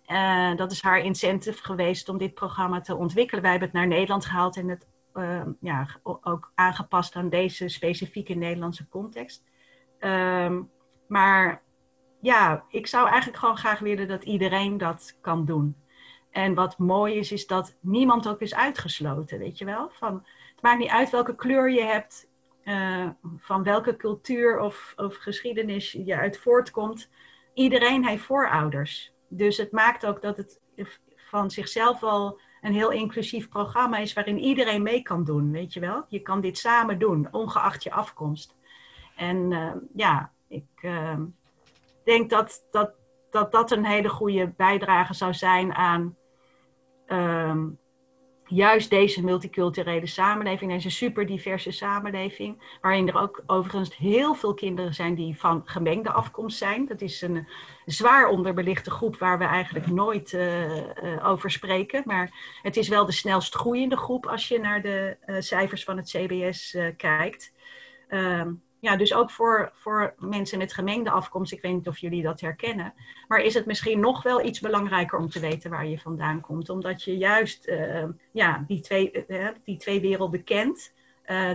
[0.07, 3.43] Uh, dat is haar incentive geweest om dit programma te ontwikkelen.
[3.43, 8.35] Wij hebben het naar Nederland gehaald en het uh, ja, ook aangepast aan deze specifieke
[8.35, 9.45] Nederlandse context.
[10.01, 10.71] Um,
[11.07, 11.63] maar
[12.21, 15.77] ja, ik zou eigenlijk gewoon graag willen dat iedereen dat kan doen.
[16.31, 19.91] En wat mooi is, is dat niemand ook is uitgesloten, weet je wel?
[19.93, 20.15] Van,
[20.55, 22.29] het maakt niet uit welke kleur je hebt.
[22.65, 27.11] eh, van welke cultuur of, of geschiedenis je uit voortkomt,
[27.55, 29.14] iedereen heeft voorouders.
[29.29, 30.61] Dus het maakt ook dat het
[31.17, 35.81] van zichzelf al een heel inclusief programma is waarin iedereen mee kan doen, weet je
[35.81, 36.05] wel?
[36.09, 38.57] Je kan dit samen doen, ongeacht je afkomst.
[39.17, 41.21] En uh, ja, ik uh,
[42.05, 42.91] denk dat dat,
[43.31, 46.17] dat dat een hele goede bijdrage zou zijn aan
[47.07, 47.63] uh,
[48.55, 54.95] juist deze multiculturele samenleving, deze super diverse samenleving, waarin er ook overigens heel veel kinderen
[54.95, 56.87] zijn die van gemengde afkomst zijn.
[56.87, 57.49] Dat is een
[57.87, 60.83] zwaar onderbelichte groep waar we eigenlijk nooit uh, uh,
[61.23, 62.03] over spreken.
[62.05, 65.97] Maar het is wel de snelst groeiende groep als je naar de uh, cijfers van
[65.97, 67.53] het CBS kijkt.
[68.09, 68.53] Ehm,
[68.85, 72.41] ja, dus ook voor, voor mensen met gemengde afkomst, ik weet niet of jullie dat
[72.41, 72.95] herkennen,
[73.29, 76.69] maar is het misschien nog wel iets belangrijker om te weten waar je vandaan komt,
[76.69, 80.93] omdat je juist uh, ja, die, twee, uh, die twee werelden kent,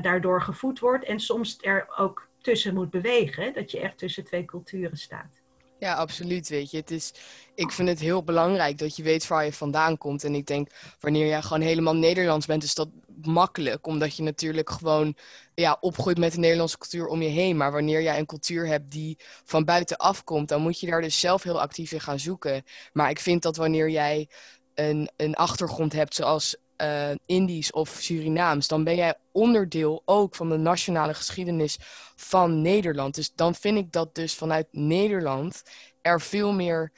[0.01, 4.45] daardoor gevoed wordt en soms er ook tussen moet bewegen, dat je echt tussen twee
[4.45, 5.38] culturen staat.
[5.79, 6.49] Ja, absoluut.
[6.49, 7.13] Weet je, het is,
[7.55, 10.23] ik vind het heel belangrijk dat je weet waar je vandaan komt.
[10.23, 12.89] En ik denk, wanneer jij gewoon helemaal Nederlands bent, is dat
[13.21, 13.87] makkelijk.
[13.87, 15.15] Omdat je natuurlijk gewoon
[15.55, 17.57] ja, opgroeit met de Nederlandse cultuur om je heen.
[17.57, 21.19] Maar wanneer jij een cultuur hebt die van buitenaf komt, dan moet je daar dus
[21.19, 22.63] zelf heel actief in gaan zoeken.
[22.93, 24.29] Maar ik vind dat wanneer jij
[24.73, 30.49] een, een achtergrond hebt, zoals uh, Indisch of Surinaams, dan ben jij onderdeel ook van
[30.49, 31.77] de nationale geschiedenis
[32.15, 33.15] van Nederland.
[33.15, 35.63] Dus dan vind ik dat dus vanuit Nederland
[36.01, 36.91] er veel meer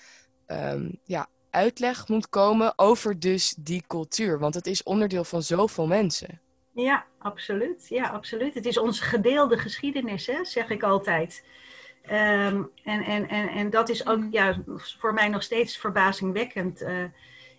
[0.48, 4.40] um, ja, uitleg moet komen over dus die cultuur.
[4.40, 6.40] Want het is onderdeel van zoveel mensen.
[6.74, 7.86] Ja, absoluut.
[7.90, 8.54] Ja, absoluut.
[8.54, 11.44] Het is onze gedeelde geschiedenis, hè, zeg ik altijd.
[12.06, 16.82] Um, en, en, en, en dat is ook ja, voor mij nog steeds verbazingwekkend.
[16.82, 17.04] Uh,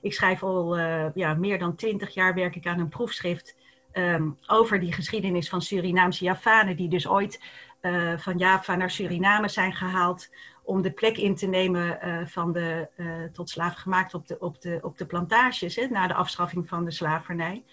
[0.02, 3.56] ik schrijf al uh, ja, meer dan twintig jaar werk ik aan een proefschrift
[3.92, 7.42] um, over die geschiedenis van Surinaamse Javanen, die dus ooit
[7.82, 10.30] uh, van Java naar Suriname zijn gehaald
[10.64, 12.88] om de plek in te nemen uh, van de
[13.32, 16.84] tot slaaf gemaakt op de, op de, op de plantages, hè, na de afschaffing van
[16.84, 17.64] de slavernij.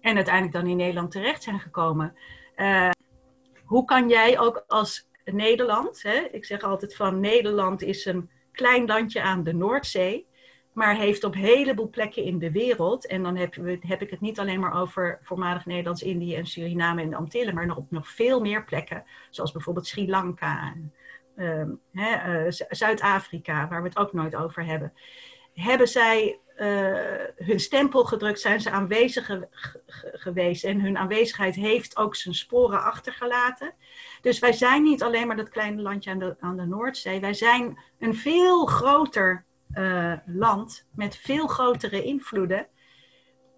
[0.00, 2.14] En uiteindelijk dan in Nederland terecht zijn gekomen.
[3.64, 8.86] hoe kan jij ook als Nederland, hè, ik zeg altijd van Nederland is een klein
[8.86, 10.26] landje aan de Noordzee
[10.76, 14.38] maar heeft op heleboel plekken in de wereld, en dan heb, heb ik het niet
[14.38, 18.40] alleen maar over voormalig Nederlands-Indië en Suriname en de Antillen, maar nog op nog veel
[18.40, 20.74] meer plekken, zoals bijvoorbeeld Sri Lanka,
[21.36, 21.62] uh,
[21.92, 24.92] uh, Zuid-Afrika, waar we het ook nooit over hebben.
[25.54, 26.96] Hebben zij uh,
[27.36, 29.48] hun stempel gedrukt, zijn ze aanwezig ge
[30.12, 33.74] geweest en hun aanwezigheid heeft ook zijn sporen achtergelaten.
[34.20, 37.34] Dus wij zijn niet alleen maar dat kleine landje aan de, aan de Noordzee, wij
[37.34, 39.44] zijn een veel groter
[39.78, 42.66] uh, land met veel grotere invloeden.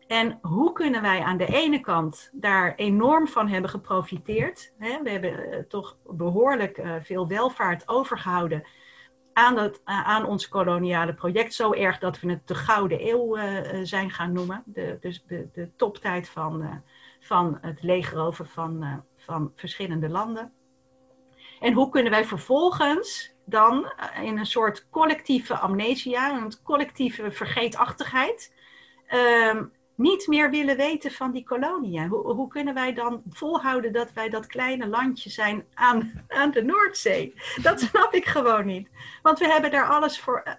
[0.07, 4.75] En hoe kunnen wij aan de ene kant daar enorm van hebben geprofiteerd?
[4.79, 5.03] Hè?
[5.03, 8.67] We hebben uh, toch behoorlijk uh, veel welvaart overgehouden
[9.33, 11.55] aan, dat, aan ons koloniale project.
[11.55, 13.37] Zo erg dat we het de Gouden Eeuw
[13.85, 14.63] zijn gaan noemen.
[14.67, 16.83] De, dus de, de toptijd van,
[17.21, 20.53] van het legerover van, van verschillende landen.
[21.61, 28.55] En hoe kunnen wij vervolgens dan eh, in een soort collectieve amnesia, een collectieve vergeetachtigheid,
[29.15, 32.09] um, niet meer willen weten van die koloniën.
[32.09, 36.63] Hoe, hoe, kunnen wij dan volhouden dat wij dat kleine landje zijn aan, aan de
[36.63, 37.35] Noordzee?
[37.63, 38.89] Dat snap ik gewoon niet.
[39.23, 40.55] Want we hebben daar alles voor, uh,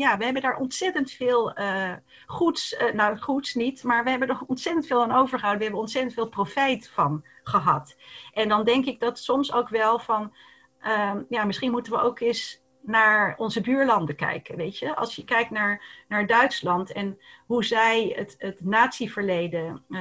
[0.00, 1.54] ja, we hebben daar ontzettend veel
[2.26, 5.58] goeds, nou goeds niet, maar we hebben er ontzettend veel aan overgehouden.
[5.58, 7.96] We hebben ontzettend veel profijt van gehad.
[8.32, 10.32] En dan denk ik dat soms ook wel van
[10.86, 14.56] uh, ja, misschien moeten we ook eens naar onze buurlanden kijken.
[14.56, 14.96] Weet je?
[14.96, 20.00] Als je kijkt naar, naar Duitsland en hoe zij het, het natieverleden uh,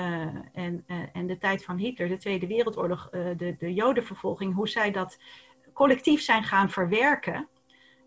[0.54, 4.70] en, uh, en de tijd van Hitler, de Tweede Wereldoorlog, uh, de, de Jodenvervolging, hoe
[4.70, 5.20] zij dat
[5.74, 7.48] collectief zijn gaan verwerken.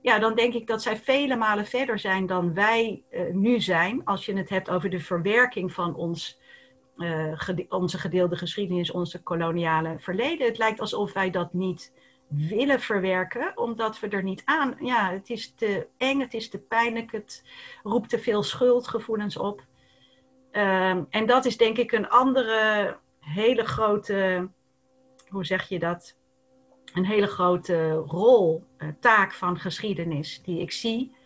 [0.03, 4.05] Ja, dan denk ik dat zij vele malen verder zijn dan wij nu zijn.
[4.05, 6.41] Als je het hebt over de verwerking van ons,
[7.69, 10.47] onze gedeelde geschiedenis, onze koloniale verleden.
[10.47, 11.93] Het lijkt alsof wij dat niet
[12.29, 14.77] willen verwerken, omdat we er niet aan.
[14.81, 17.45] Ja, het is te eng, het is te pijnlijk, het
[17.83, 19.65] roept te veel schuldgevoelens op.
[20.53, 24.49] Um, en dat is denk ik een andere hele grote,
[25.29, 26.17] hoe zeg je dat?
[26.95, 31.17] Een hele grote rol, uh, taak van geschiedenis die ik zie.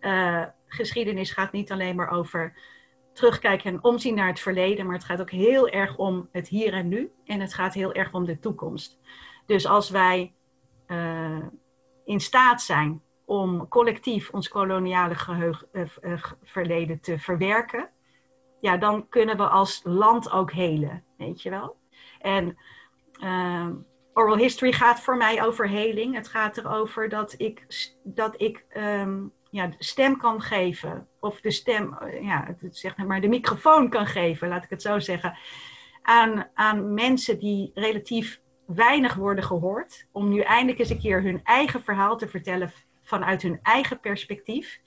[0.00, 2.54] Uh, geschiedenis gaat niet alleen maar over
[3.12, 6.72] terugkijken en omzien naar het verleden, maar het gaat ook heel erg om het hier
[6.72, 8.98] en nu en het gaat heel erg om de toekomst.
[9.46, 10.32] Dus als wij
[12.04, 17.88] in staat zijn om collectief ons koloniale geheugen, uh, uh, verleden te verwerken,
[18.60, 21.76] ja, dan kunnen we als land ook helen, weet je wel.
[22.18, 22.56] En
[24.14, 26.14] oral history gaat voor mij over heling.
[26.14, 27.66] Het gaat erover dat ik,
[28.04, 29.18] dat ik ehm,
[29.50, 31.08] ja, stem kan geven.
[31.20, 34.98] Of de stem, eh, ja, zeg maar de microfoon kan geven, laat ik het zo
[34.98, 35.36] zeggen.
[36.02, 38.40] Aan, aan mensen die relatief
[38.74, 40.06] weinig worden gehoord.
[40.12, 44.80] Om nu eindelijk eens een keer hun eigen verhaal te vertellen vanuit hun eigen perspectief.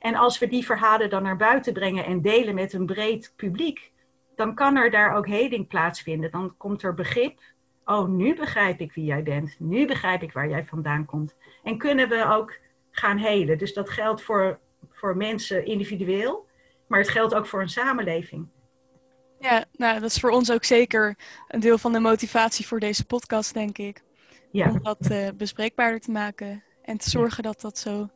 [0.00, 3.92] En als we die verhalen dan naar buiten brengen en delen met een breed publiek,
[4.36, 6.30] dan kan er daar ook heling plaatsvinden.
[6.30, 7.40] Dan komt er begrip.
[7.84, 9.56] Oh, nu begrijp ik wie jij bent.
[9.58, 11.36] Nu begrijp ik waar jij vandaan komt.
[11.62, 12.58] En kunnen we ook
[12.90, 13.58] gaan helen.
[13.58, 14.58] Dus dat geldt voor,
[14.90, 16.46] voor mensen individueel,
[16.86, 18.48] maar het geldt ook voor een samenleving.
[19.40, 21.16] Ja, nou, dat is voor ons ook zeker
[21.48, 24.02] een deel van de motivatie voor deze podcast, denk ik.
[24.50, 24.70] Ja.
[24.70, 28.08] Om dat uh, bespreekbaarder te maken en te zorgen dat dat zo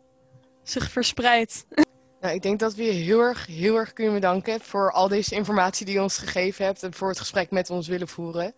[0.63, 1.65] zich verspreidt.
[2.21, 5.35] Nou, ik denk dat we je heel erg, heel erg kunnen bedanken voor al deze
[5.35, 8.55] informatie die je ons gegeven hebt en voor het gesprek met ons willen voeren.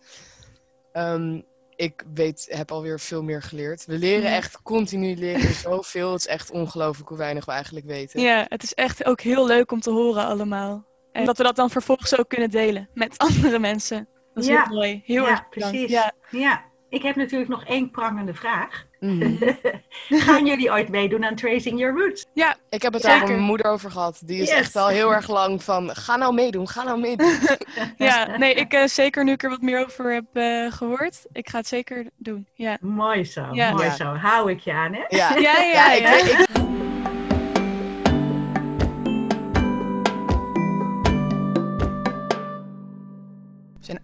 [0.93, 3.85] Um, ik weet, heb alweer veel meer geleerd.
[3.85, 6.11] We leren echt continu leren zoveel.
[6.11, 8.21] Het is echt ongelooflijk hoe weinig we eigenlijk weten.
[8.21, 10.85] Ja, het is echt ook heel leuk om te horen allemaal.
[11.15, 14.07] En dat we dat dan vervolgens ook kunnen delen met andere mensen.
[14.33, 15.01] Dat is heel mooi.
[15.05, 15.75] Heel ja, erg bedankt.
[15.75, 15.91] Precies.
[15.91, 16.11] Ja.
[16.29, 18.85] ja, ik heb natuurlijk nog één prangende vraag.
[18.99, 19.53] Mhm.
[20.25, 22.25] Gaan jullie ooit meedoen aan Tracing Your Roots?
[22.33, 24.21] Ja, ik heb het daar met mijn moeder over gehad.
[24.25, 27.37] Die is echt al heel erg lang van, ga nou meedoen, ga nou meedoen.
[27.97, 31.25] ja, nee, ik uh, zeker nu ik er wat meer over heb uh, gehoord.
[31.31, 32.77] Ik ga het zeker doen, ja.
[32.81, 34.05] Mooi zo, mooi zo.
[34.05, 35.03] Hou ik je aan, hè?
[35.07, 35.91] Ja, ja, ja.
[35.91, 36.47] Ik, ik...
[36.53, 36.74] We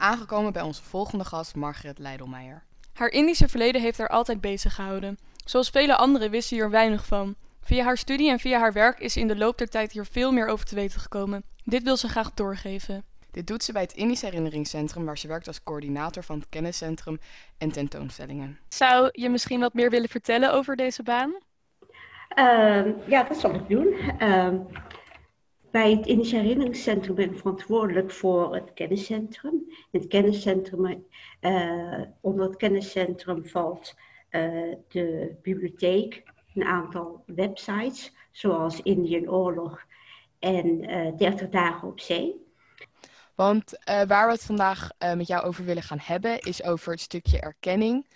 [0.02, 2.64] aangekomen bij onze volgende gast, Margaret Leidelmeijer.
[2.94, 5.18] Haar Indische verleden heeft haar altijd bezig gehouden.
[5.46, 7.36] Zoals vele anderen wist ze hier weinig van.
[7.62, 10.06] Via haar studie en via haar werk is ze in de loop der tijd hier
[10.06, 11.44] veel meer over te weten gekomen.
[11.64, 13.04] Dit wil ze graag doorgeven.
[13.32, 17.20] Dit doet ze bij het Indisch Herinneringscentrum, waar ze werkt als coördinator van het kenniscentrum
[17.58, 18.60] en tentoonstellingen.
[18.70, 21.34] Zou je misschien wat meer willen vertellen over deze baan?
[22.38, 23.88] Uh, ja, dat zal ik doen.
[24.20, 24.48] Uh,
[25.72, 29.74] bij het Indisch Herinneringscentrum ben ik verantwoordelijk voor het kenniscentrum.
[29.92, 31.06] Het kenniscentrum,
[31.42, 33.96] uh, onder het kenniscentrum valt
[34.30, 36.24] uh, de bibliotheek,
[36.56, 39.86] een aantal websites, zoals Indië Oorlog
[40.40, 42.50] en uh, eh, 30 dagen op zee.
[43.36, 47.40] Want waar we het vandaag met jou over willen gaan hebben, is over het stukje
[47.40, 48.08] erkenning.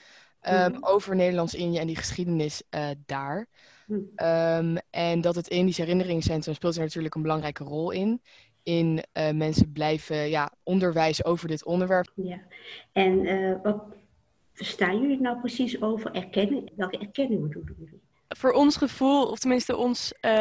[0.42, 0.84] Um, mm.
[0.84, 2.62] Over Nederlands-Indië en die geschiedenis
[3.06, 3.48] daar.
[3.88, 8.22] Um, en dat het Indisch Herinneringscentrum speelt er natuurlijk een belangrijke rol in.
[8.64, 12.12] In uh, mensen blijven ja, onderwijs over dit onderwerp.
[12.16, 12.40] Ja,
[12.92, 13.84] en uh, wat
[14.54, 16.72] verstaan jullie nou precies over erkenning?
[16.76, 18.02] Welke erkenning doen jullie?
[18.28, 20.32] Voor ons gevoel, of tenminste ons, uh,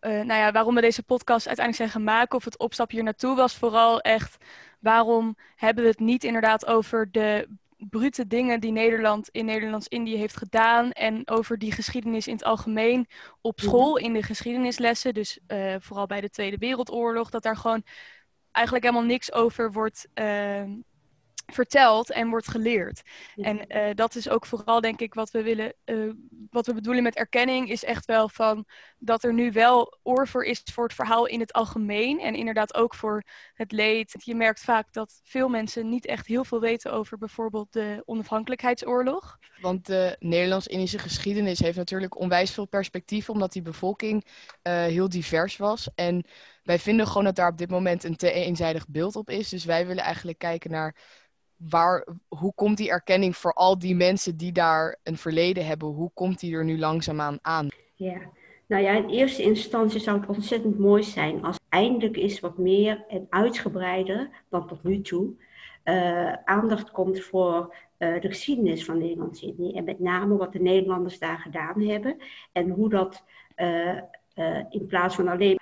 [0.00, 3.54] nou ja, waarom we deze podcast uiteindelijk zijn maken, of het opstapje hier naartoe, was
[3.54, 4.36] vooral echt
[4.80, 7.48] waarom hebben we het niet inderdaad over de
[7.90, 10.92] brute dingen die Nederland in Nederlands-Indië heeft gedaan.
[10.92, 13.06] En over die geschiedenis in het algemeen
[13.40, 13.66] op mhm.
[13.66, 15.14] school, in de geschiedenislessen.
[15.14, 17.30] Dus uh, vooral bij de Tweede Wereldoorlog.
[17.30, 17.84] Dat daar gewoon
[18.52, 20.62] eigenlijk helemaal niks over wordt uh,
[21.46, 23.02] verteld en wordt geleerd.
[23.36, 26.12] En uh, dat is ook vooral, denk ik, wat we willen, uh,
[26.50, 28.66] wat we bedoelen met erkenning, is echt wel van
[28.98, 32.20] dat er nu wel oor voor is voor het verhaal in het algemeen.
[32.20, 33.22] En inderdaad ook voor
[33.54, 34.14] het leed.
[34.18, 39.38] Je merkt vaak dat veel mensen niet echt heel veel weten over bijvoorbeeld de onafhankelijkheidsoorlog.
[39.60, 45.56] Want de Nederlands-Indische geschiedenis heeft natuurlijk onwijs veel perspectief, omdat die bevolking uh, heel divers
[45.56, 45.88] was.
[45.94, 46.26] En
[46.62, 49.48] wij vinden gewoon dat daar op dit moment een te eenzijdig beeld op is.
[49.48, 50.96] Dus wij willen eigenlijk kijken naar
[51.68, 56.10] waar, hoe komt die erkenning voor al die mensen die daar een verleden hebben, hoe
[56.14, 57.68] komt die er nu langzaamaan aan?
[57.94, 58.18] Ja,
[58.66, 63.04] nou ja, in eerste instantie zou het ontzettend mooi zijn als eindelijk eens wat meer
[63.08, 65.34] en uitgebreider dan tot nu toe
[65.84, 69.72] uh, aandacht komt voor uh, de geschiedenis van Nederlands-Indië.
[69.72, 72.16] En met name wat de Nederlanders daar gedaan hebben
[72.52, 73.24] en hoe dat
[73.56, 73.98] uh,
[74.70, 75.58] in plaats van alleen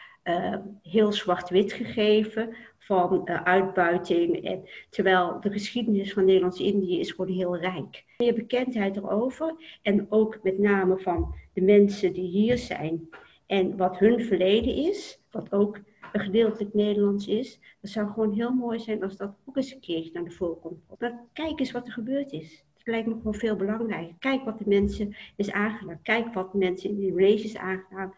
[0.83, 4.45] heel zwart-wit gegeven, van uh, uitbuiting.
[4.45, 8.05] En, terwijl de geschiedenis van Nederlands-Indië is gewoon heel rijk.
[8.17, 13.09] Meer bekendheid erover en ook met name van de mensen die hier zijn
[13.47, 15.81] en wat hun verleden is, wat ook
[16.13, 17.61] een gedeeltelijk Nederlands is.
[17.81, 20.81] Dat zou gewoon heel mooi zijn als dat ook eens een keertje naar de voorkomt.
[20.99, 22.65] Maar kijk eens wat er gebeurd is.
[22.75, 24.15] Dat lijkt me gewoon veel belangrijker.
[24.19, 26.03] Kijk wat de mensen is aangedaan.
[26.03, 28.15] Kijk wat de mensen in die race is aangedaan.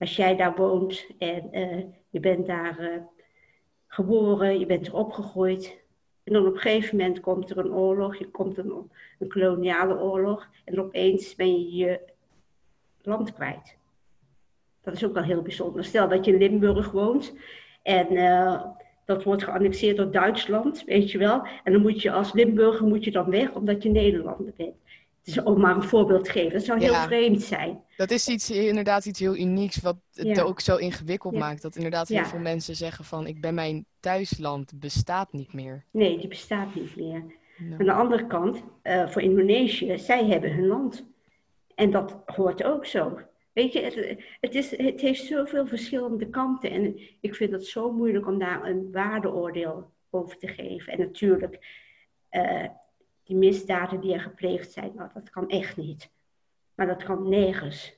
[0.00, 2.96] Als jij daar woont en uh, je bent daar uh,
[3.86, 5.78] geboren, je bent er opgegroeid.
[6.24, 9.98] En dan op een gegeven moment komt er een oorlog, je komt een, een koloniale
[9.98, 10.48] oorlog.
[10.64, 12.00] En opeens ben je je
[13.02, 13.76] land kwijt.
[14.82, 15.84] Dat is ook wel heel bijzonder.
[15.84, 17.34] Stel dat je in Limburg woont
[17.82, 18.64] en uh,
[19.04, 21.46] dat wordt geannexeerd door Duitsland, weet je wel.
[21.64, 24.74] En dan moet je als Limburger moet je dan weg, omdat je Nederlander bent.
[25.22, 27.06] Dus om maar een voorbeeld te geven, dat zou heel Ja.
[27.06, 27.82] vreemd zijn.
[27.96, 30.42] Dat is iets, inderdaad iets heel unieks, wat het Ja.
[30.42, 31.38] ook zo ingewikkeld Ja.
[31.40, 31.62] maakt.
[31.62, 35.84] Dat inderdaad heel veel mensen zeggen van, ik ben mijn thuisland, bestaat niet meer.
[35.90, 37.24] Nee, die bestaat niet meer.
[37.78, 41.06] Aan de andere kant, eh, voor Indonesië, zij hebben hun land.
[41.74, 43.18] En dat hoort ook zo.
[43.52, 46.70] Weet je, het, het, is, het heeft zoveel verschillende kanten.
[46.70, 50.92] En ik vind het zo moeilijk om daar een waardeoordeel over te geven.
[50.92, 51.66] En natuurlijk,
[52.28, 52.64] eh,
[53.30, 56.10] die misdaden die er gepleegd zijn, nou, dat kan echt niet.
[56.74, 57.92] Maar dat kan nergens.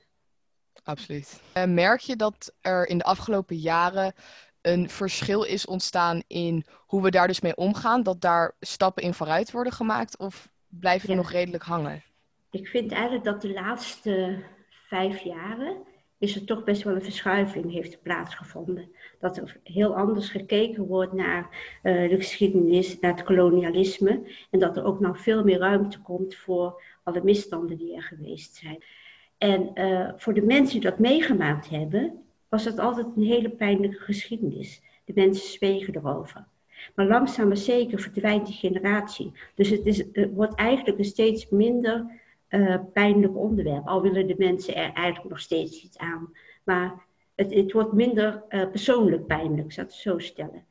[0.83, 1.41] Absoluut.
[1.53, 4.13] Eh, merk je dat er in de afgelopen jaren
[4.61, 8.03] een verschil is ontstaan in hoe we daar dus mee omgaan?
[8.03, 10.17] Dat daar stappen in vooruit worden gemaakt?
[10.17, 11.19] Of blijven we Ja.
[11.19, 12.03] nog redelijk hangen?
[12.51, 14.43] Ik vind eigenlijk dat de laatste
[14.87, 15.77] vijf jaren
[16.23, 18.89] is er toch best wel een verschuiving heeft plaatsgevonden.
[19.19, 21.49] Dat er heel anders gekeken wordt naar
[21.81, 24.21] eh, de geschiedenis, naar het kolonialisme.
[24.49, 28.55] En dat er ook nou veel meer ruimte komt voor alle misstanden die er geweest
[28.55, 28.83] zijn.
[29.37, 33.99] En eh, voor de mensen die dat meegemaakt hebben, was dat altijd een hele pijnlijke
[33.99, 34.81] geschiedenis.
[35.05, 36.45] De mensen zwegen erover.
[36.95, 39.31] Maar langzaam maar zeker verdwijnt die generatie.
[39.55, 42.21] Dus het, is, het wordt eigenlijk een steeds minder
[42.53, 43.87] eh, pijnlijk onderwerp.
[43.87, 46.31] Al willen de mensen er eigenlijk nog steeds iets aan.
[46.63, 50.65] Maar het, het wordt minder eh, persoonlijk pijnlijk, zou ik het zo stellen.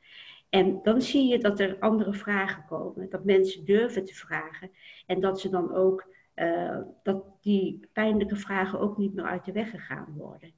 [0.48, 3.10] En dan zie je dat er andere vragen komen.
[3.10, 4.70] Dat mensen durven te vragen.
[5.06, 9.52] En dat ze dan ook, eh, dat die pijnlijke vragen ook niet meer uit de
[9.52, 10.52] weg gegaan worden.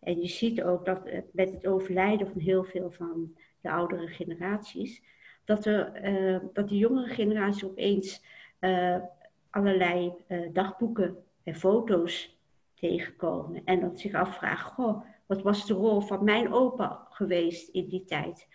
[0.00, 5.02] En je ziet ook dat met het overlijden van heel veel van de oudere generaties,
[5.44, 5.92] dat, er,
[6.52, 8.22] dat de jongere generatie opeens
[8.58, 8.96] eh,
[9.50, 12.38] allerlei eh, dagboeken en foto's
[12.74, 13.62] tegenkomen.
[13.64, 18.04] En dat zich afvragen, goh, wat was de rol van mijn opa geweest in die
[18.04, 18.46] tijd?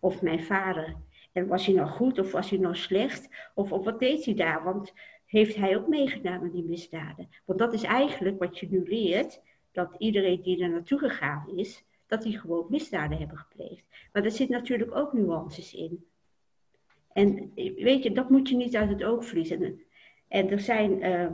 [0.00, 0.96] Of mijn vader?
[1.32, 3.28] En was hij nou goed of was hij nou slecht?
[3.54, 4.64] Of, of wat deed hij daar?
[4.64, 4.92] Want
[5.26, 7.28] heeft hij ook meegedaan aan die misdaden?
[7.44, 9.40] Want dat is eigenlijk wat je nu leert,
[9.72, 13.84] dat iedereen die er naartoe gegaan is, dat die gewoon misdaden hebben gepleegd.
[14.12, 16.06] Maar er zit natuurlijk ook nuances in.
[17.12, 19.82] En weet je, dat moet je niet uit het oog verliezen.
[20.32, 21.26] En er zijn, uh,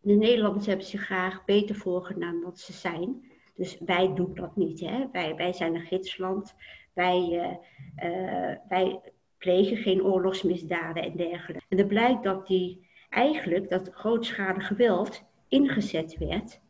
[0.00, 3.30] de Nederlanders hebben zich graag beter voorgedaan dan ze zijn.
[3.54, 4.80] Dus wij doen dat niet.
[4.80, 5.06] Hè?
[5.12, 6.54] Wij, wij zijn een gidsland.
[6.92, 9.00] Wij, uh, uh, wij
[9.38, 11.66] plegen geen oorlogsmisdaden en dergelijke.
[11.68, 16.60] En er blijkt dat die eigenlijk dat grootschalig geweld ingezet werd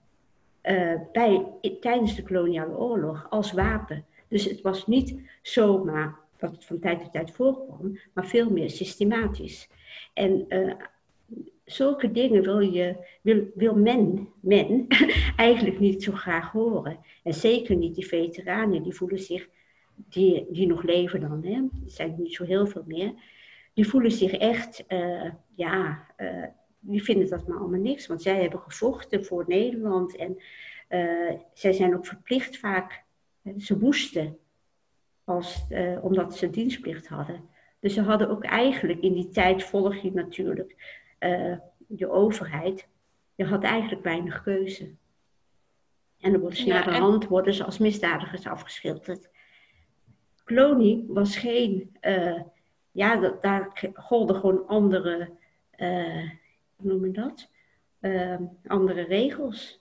[1.12, 1.46] bij,
[1.80, 4.04] tijdens de koloniale oorlog als wapen.
[4.28, 9.68] Dus het was niet zomaar het van tijd tot tijd voorkwam, maar veel meer systematisch.
[10.12, 10.72] En uh,
[11.64, 14.86] zulke dingen wil, je, wil, wil men, men
[15.36, 16.98] eigenlijk niet zo graag horen.
[17.22, 19.48] En zeker niet die veteranen, die voelen zich,
[19.94, 23.14] die, die nog leven dan, hè, er zijn niet zo heel veel meer,
[23.74, 26.44] die voelen zich echt, uh, ja, uh,
[26.80, 28.06] die vinden dat maar allemaal niks.
[28.06, 30.38] Want zij hebben gevochten voor Nederland en
[31.52, 33.04] zij zijn ook verplicht vaak,
[33.58, 34.38] ze moesten
[35.26, 37.48] als, uh, omdat ze dienstplicht hadden.
[37.80, 42.86] Dus ze hadden ook eigenlijk in die tijd volg je natuurlijk uh, de overheid.
[43.34, 44.84] Je had eigenlijk weinig keuze.
[46.20, 49.28] En dan worden ze Ja, naar de en- hand worden ze als misdadigers afgeschilderd.
[50.44, 52.40] Kloning was geen, uh,
[52.92, 55.30] ja, dat, daar golden gewoon andere,
[56.76, 57.48] hoe noem je dat?
[58.00, 58.36] Uh,
[58.66, 59.80] andere regels.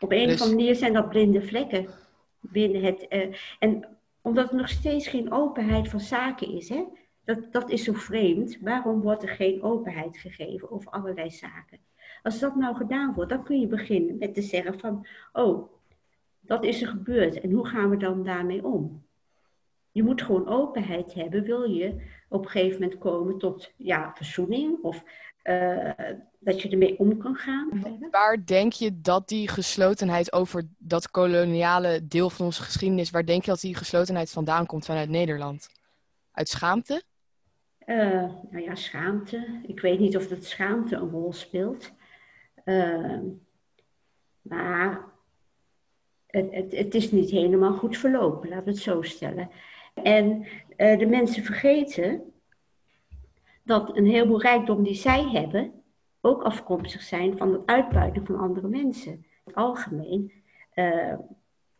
[0.00, 1.86] Op een Dus- of andere manier zijn dat blinde vlekken
[2.40, 3.08] binnen het.
[3.08, 3.93] eh, en
[4.24, 6.84] omdat er nog steeds geen openheid van zaken is, hè?
[7.24, 8.58] Dat, dat is zo vreemd.
[8.60, 11.78] Waarom wordt er geen openheid gegeven over allerlei zaken?
[12.22, 15.72] Als dat nou gedaan wordt, dan kun je beginnen met te zeggen van, oh,
[16.40, 19.02] dat is er gebeurd en hoe gaan we dan daarmee om?
[19.92, 24.82] Je moet gewoon openheid hebben, wil je op een gegeven moment komen tot ja, verzoening
[24.82, 25.04] of
[25.44, 25.90] eh,
[26.38, 27.68] dat je ermee om kan gaan.
[28.10, 33.44] Waar denk je dat die geslotenheid over dat koloniale deel van onze geschiedenis, waar denk
[33.44, 35.68] je dat die geslotenheid vandaan komt vanuit Nederland?
[36.32, 37.02] Uit schaamte?
[37.78, 37.96] Eh,
[38.50, 39.60] nou ja, schaamte.
[39.66, 41.92] Ik weet niet of dat schaamte een rol speelt.
[42.64, 43.18] Eh,
[44.42, 45.04] maar
[46.26, 49.50] het, het, het is niet helemaal goed verlopen, laten we het zo stellen.
[49.94, 52.33] En de mensen vergeten
[53.64, 55.72] dat een heleboel rijkdom die zij hebben
[56.20, 59.12] ook afkomstig zijn van het uitbuiten van andere mensen.
[59.12, 60.32] In het algemeen
[60.70, 61.14] eh,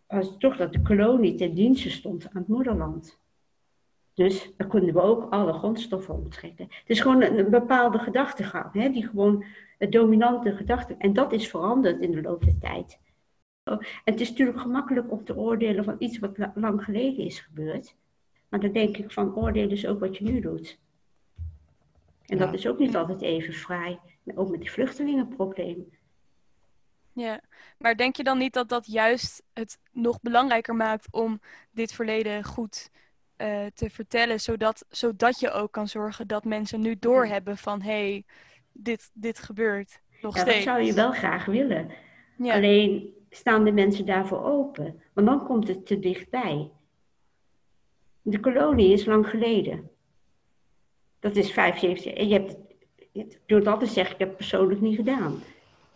[0.06, 3.18] was het toch dat de kolonie ten dienste stond aan het moederland.
[4.14, 6.66] Dus daar konden we ook alle grondstoffen onttrekken.
[6.68, 9.44] Het is gewoon een, bepaalde gedachtegang, hè, die gewoon
[9.78, 10.94] een dominante gedachte.
[10.98, 12.98] En dat is veranderd in de loop der tijd.
[13.62, 17.40] En het is natuurlijk gemakkelijk om te oordelen van iets wat la- lang geleden is
[17.40, 17.96] gebeurd.
[18.48, 20.78] Maar dan denk ik van oordeel is ook wat je nu doet.
[22.26, 22.44] En Ja.
[22.44, 23.98] dat is ook niet altijd even fraai.
[24.34, 25.88] Ook met die vluchtelingenprobleem.
[27.12, 27.40] Ja,
[27.78, 32.44] maar denk je dan niet dat dat juist het nog belangrijker maakt om dit verleden
[32.44, 32.90] goed
[33.36, 37.90] eh, te vertellen, zodat, zodat je ook kan zorgen dat mensen nu doorhebben van hé,
[38.10, 38.24] hey,
[38.72, 40.64] dit, dit gebeurt nog Ja, dat steeds.
[40.66, 41.90] zou je wel graag willen.
[42.38, 42.54] Ja.
[42.54, 45.02] Alleen staan de mensen daarvoor open.
[45.12, 46.70] Want dan komt het te dichtbij.
[48.22, 49.90] De kolonie is lang geleden.
[51.24, 52.12] Dat is 75.
[52.12, 55.42] En je hebt, zeggen, ik heb het persoonlijk niet gedaan.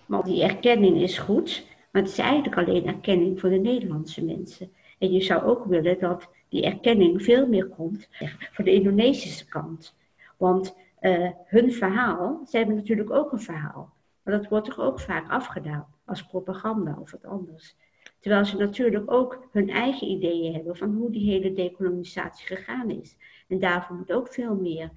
[0.06, 1.66] Maar die erkenning is goed.
[1.90, 4.72] Maar het is eigenlijk alleen erkenning voor de Nederlandse mensen.
[4.98, 8.08] En je zou ook willen dat die erkenning veel meer komt
[8.52, 9.94] voor de Indonesische kant.
[10.36, 13.92] Want eh, hun verhaal, ze hebben natuurlijk ook een verhaal.
[14.22, 17.76] Maar dat wordt toch ook vaak afgedaan als propaganda of wat anders.
[18.20, 23.16] Terwijl ze natuurlijk ook hun eigen ideeën hebben van hoe die hele dekolonisatie gegaan is.
[23.48, 24.90] En daarvoor moet ook veel meer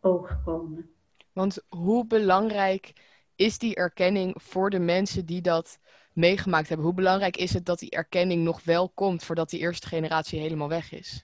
[0.00, 0.90] oog komen.
[1.32, 2.92] Want hoe belangrijk
[3.36, 5.78] is die erkenning voor de mensen die dat
[6.12, 6.86] meegemaakt hebben?
[6.86, 10.68] Hoe belangrijk is het dat die erkenning nog wel komt voordat die eerste generatie helemaal
[10.68, 11.22] weg is?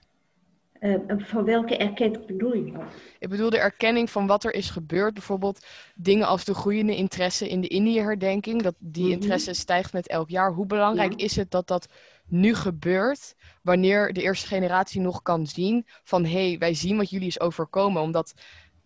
[0.79, 2.85] Eh, van welke erkenning bedoel je dan?
[3.19, 5.13] Ik bedoel de erkenning van wat er is gebeurd.
[5.13, 5.65] Bijvoorbeeld
[5.95, 8.61] dingen als de groeiende interesse in de Indië-herdenking.
[8.61, 9.13] Dat die Mhm.
[9.13, 10.51] interesse stijgt met elk jaar.
[10.53, 11.25] Hoe belangrijk Ja.
[11.25, 11.87] is het dat dat
[12.27, 13.35] nu gebeurt?
[13.61, 16.25] Wanneer de eerste generatie nog kan zien van...
[16.25, 18.01] hé, hey, wij zien wat jullie is overkomen.
[18.01, 18.33] Omdat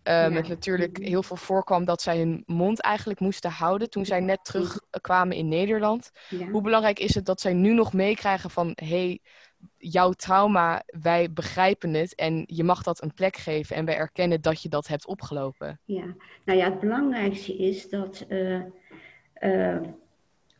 [0.02, 0.30] eh, Ja.
[0.32, 1.08] het natuurlijk Mhm.
[1.08, 3.90] heel veel voorkwam dat zij hun mond eigenlijk moesten houden...
[3.90, 6.10] toen zij net terugkwamen in Nederland.
[6.28, 6.46] Ja.
[6.48, 8.72] Hoe belangrijk is het dat zij nu nog meekrijgen van...
[8.74, 9.20] hé, hey,
[9.76, 13.76] jouw trauma, wij begrijpen het en je mag dat een plek geven...
[13.76, 15.80] en wij erkennen dat je dat hebt opgelopen.
[15.84, 16.04] Ja,
[16.44, 18.60] nou ja, het belangrijkste is dat, eh,
[19.34, 19.76] eh,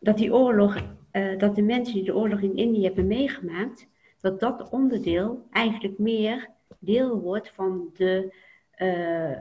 [0.00, 0.76] dat die oorlog,
[1.18, 3.88] eh, dat de mensen die de oorlog in Indië hebben meegemaakt,
[4.20, 8.34] dat dat onderdeel eigenlijk meer deel wordt van de
[8.70, 9.38] eh,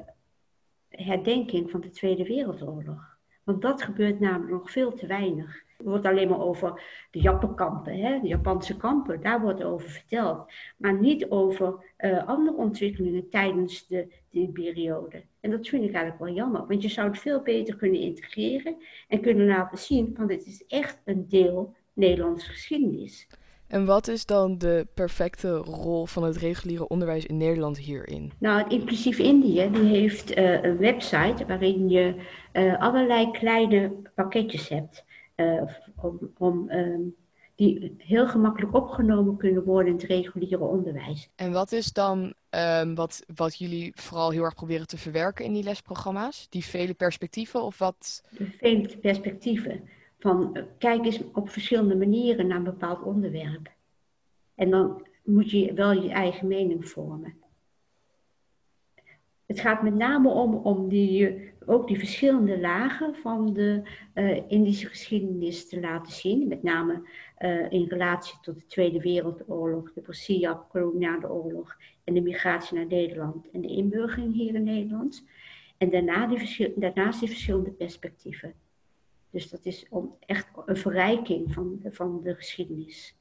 [0.90, 3.18] herdenking van de Tweede Wereldoorlog.
[3.44, 5.64] Want dat gebeurt namelijk nog veel te weinig.
[5.78, 10.52] Er wordt alleen maar over de Jappenkampen, hè, de Japanse kampen, daar wordt over verteld.
[10.78, 15.24] Maar niet over eh, andere ontwikkelingen tijdens de, die periode.
[15.40, 18.76] En dat vind ik eigenlijk wel jammer, want je zou het veel beter kunnen integreren
[19.08, 23.28] en kunnen laten zien van dit is echt een deel Nederlandse geschiedenis.
[23.68, 28.32] En wat is dan de perfecte rol van het reguliere onderwijs in Nederland hierin?
[28.40, 32.16] Nou, het Inclusief Indië die heeft eh, een website waarin je
[32.52, 35.06] eh, allerlei kleine pakketjes hebt.
[35.38, 35.62] Eh,
[35.96, 37.02] om, om, ehm,
[37.56, 41.30] die heel gemakkelijk opgenomen kunnen worden in het reguliere onderwijs.
[41.36, 45.54] En wat is dan ehm, wat, wat jullie vooral heel erg proberen te verwerken in
[45.54, 46.48] die lesprogramma's?
[46.50, 48.24] Die vele perspectieven of wat?
[48.38, 53.72] De vele perspectieven van eh, kijk eens op verschillende manieren naar een bepaald onderwerp.
[54.56, 57.34] En dan moet je wel je eigen mening vormen.
[59.48, 63.82] Het gaat met name om, om die, ook die verschillende lagen van de
[64.14, 66.48] eh, Indische geschiedenis te laten zien.
[66.48, 72.78] Met name eh, in relatie tot de Tweede Wereldoorlog, de Brazilië-koloniale oorlog en de migratie
[72.78, 75.26] naar Nederland en de inburgering hier in Nederland.
[75.78, 78.54] En daarna die daarnaast die verschillende perspectieven.
[79.30, 83.16] Dus dat is om echt een verrijking van van de geschiedenis.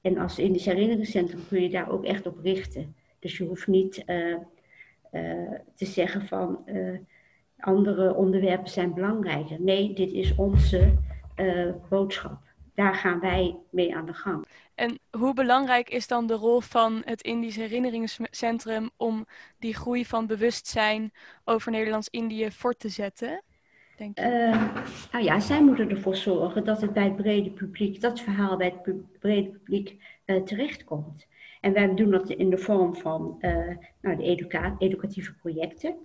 [0.00, 2.94] En als Indisch herinneringscentrum kun je daar ook echt op richten.
[3.18, 4.36] Dus je hoeft niet uh, uh,
[5.74, 6.98] te zeggen van uh,
[7.58, 9.60] andere onderwerpen zijn belangrijker.
[9.60, 10.94] Nee, dit is onze
[11.36, 12.38] uh, boodschap.
[12.74, 14.46] Daar gaan wij mee aan de gang.
[14.74, 19.26] En hoe belangrijk is dan de rol van het Indisch herinneringscentrum om
[19.58, 21.12] die groei van bewustzijn
[21.44, 23.42] over Nederlands-Indië fort te zetten?
[23.96, 24.24] Denk je?
[24.24, 28.56] Uh, nou ja, zij moeten ervoor zorgen dat het bij het brede publiek, dat verhaal
[28.56, 29.96] bij het brede publiek
[30.26, 31.26] uh, terechtkomt.
[31.60, 35.96] En wij doen dat in de vorm van uh, nou, de educa educatieve projecten,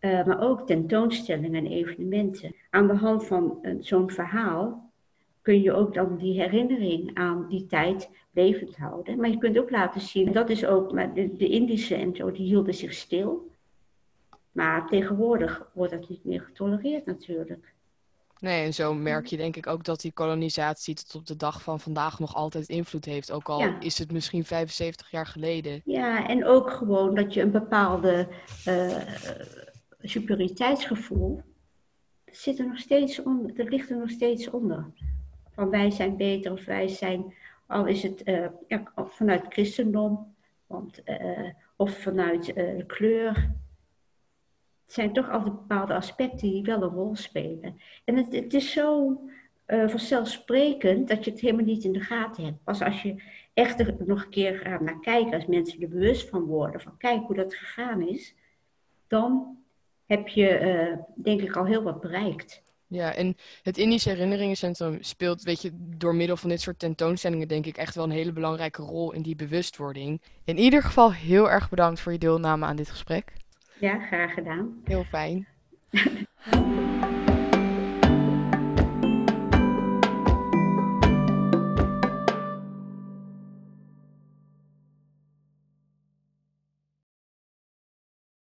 [0.00, 2.54] uh, maar ook tentoonstellingen en evenementen.
[2.70, 4.92] Aan de hand van zo'n verhaal
[5.42, 9.16] kun je ook dan die herinnering aan die tijd levend houden.
[9.16, 12.32] Maar je kunt ook laten zien, dat is ook, maar de, de Indische en zo,
[12.32, 13.50] die hielden zich stil.
[14.52, 17.73] Maar tegenwoordig wordt dat niet meer getolereerd natuurlijk.
[18.44, 21.62] Nee, en zo merk je denk ik ook dat die kolonisatie tot op de dag
[21.62, 23.32] van vandaag nog altijd invloed heeft.
[23.32, 23.80] Ook al ja.
[23.80, 25.80] is het misschien 75 jaar geleden.
[25.84, 28.28] Ja, en ook gewoon dat je een bepaalde
[28.68, 28.96] uh,
[30.00, 31.42] superioriteitsgevoel,
[32.24, 34.86] zit er nog steeds onder, dat ligt er nog steeds onder.
[35.54, 37.34] Van wij zijn beter of wij zijn,
[37.66, 40.34] al is het uh, ja, vanuit christendom,
[40.66, 43.52] want, uh, of vanuit de kleur.
[44.94, 47.80] Zijn toch altijd bepaalde aspecten die wel een rol spelen.
[48.04, 49.20] En het, is zo
[49.66, 52.64] uh, vanzelfsprekend dat je het helemaal niet in de gaten hebt.
[52.64, 53.22] Pas als je
[53.54, 56.96] echt er nog een keer gaat naar kijken, als mensen er bewust van worden, van
[56.96, 58.34] kijk hoe dat gegaan is,
[59.06, 59.56] dan
[60.06, 62.62] heb je uh, denk ik al heel wat bereikt.
[62.86, 67.66] Ja, en het Indische Herinneringencentrum speelt, weet je, door middel van dit soort tentoonstellingen denk
[67.66, 70.22] ik echt wel een hele belangrijke rol in die bewustwording.
[70.44, 73.32] In ieder geval heel erg bedankt voor je deelname aan dit gesprek.
[73.84, 74.80] Ja, graag gedaan.
[74.84, 75.46] Heel fijn.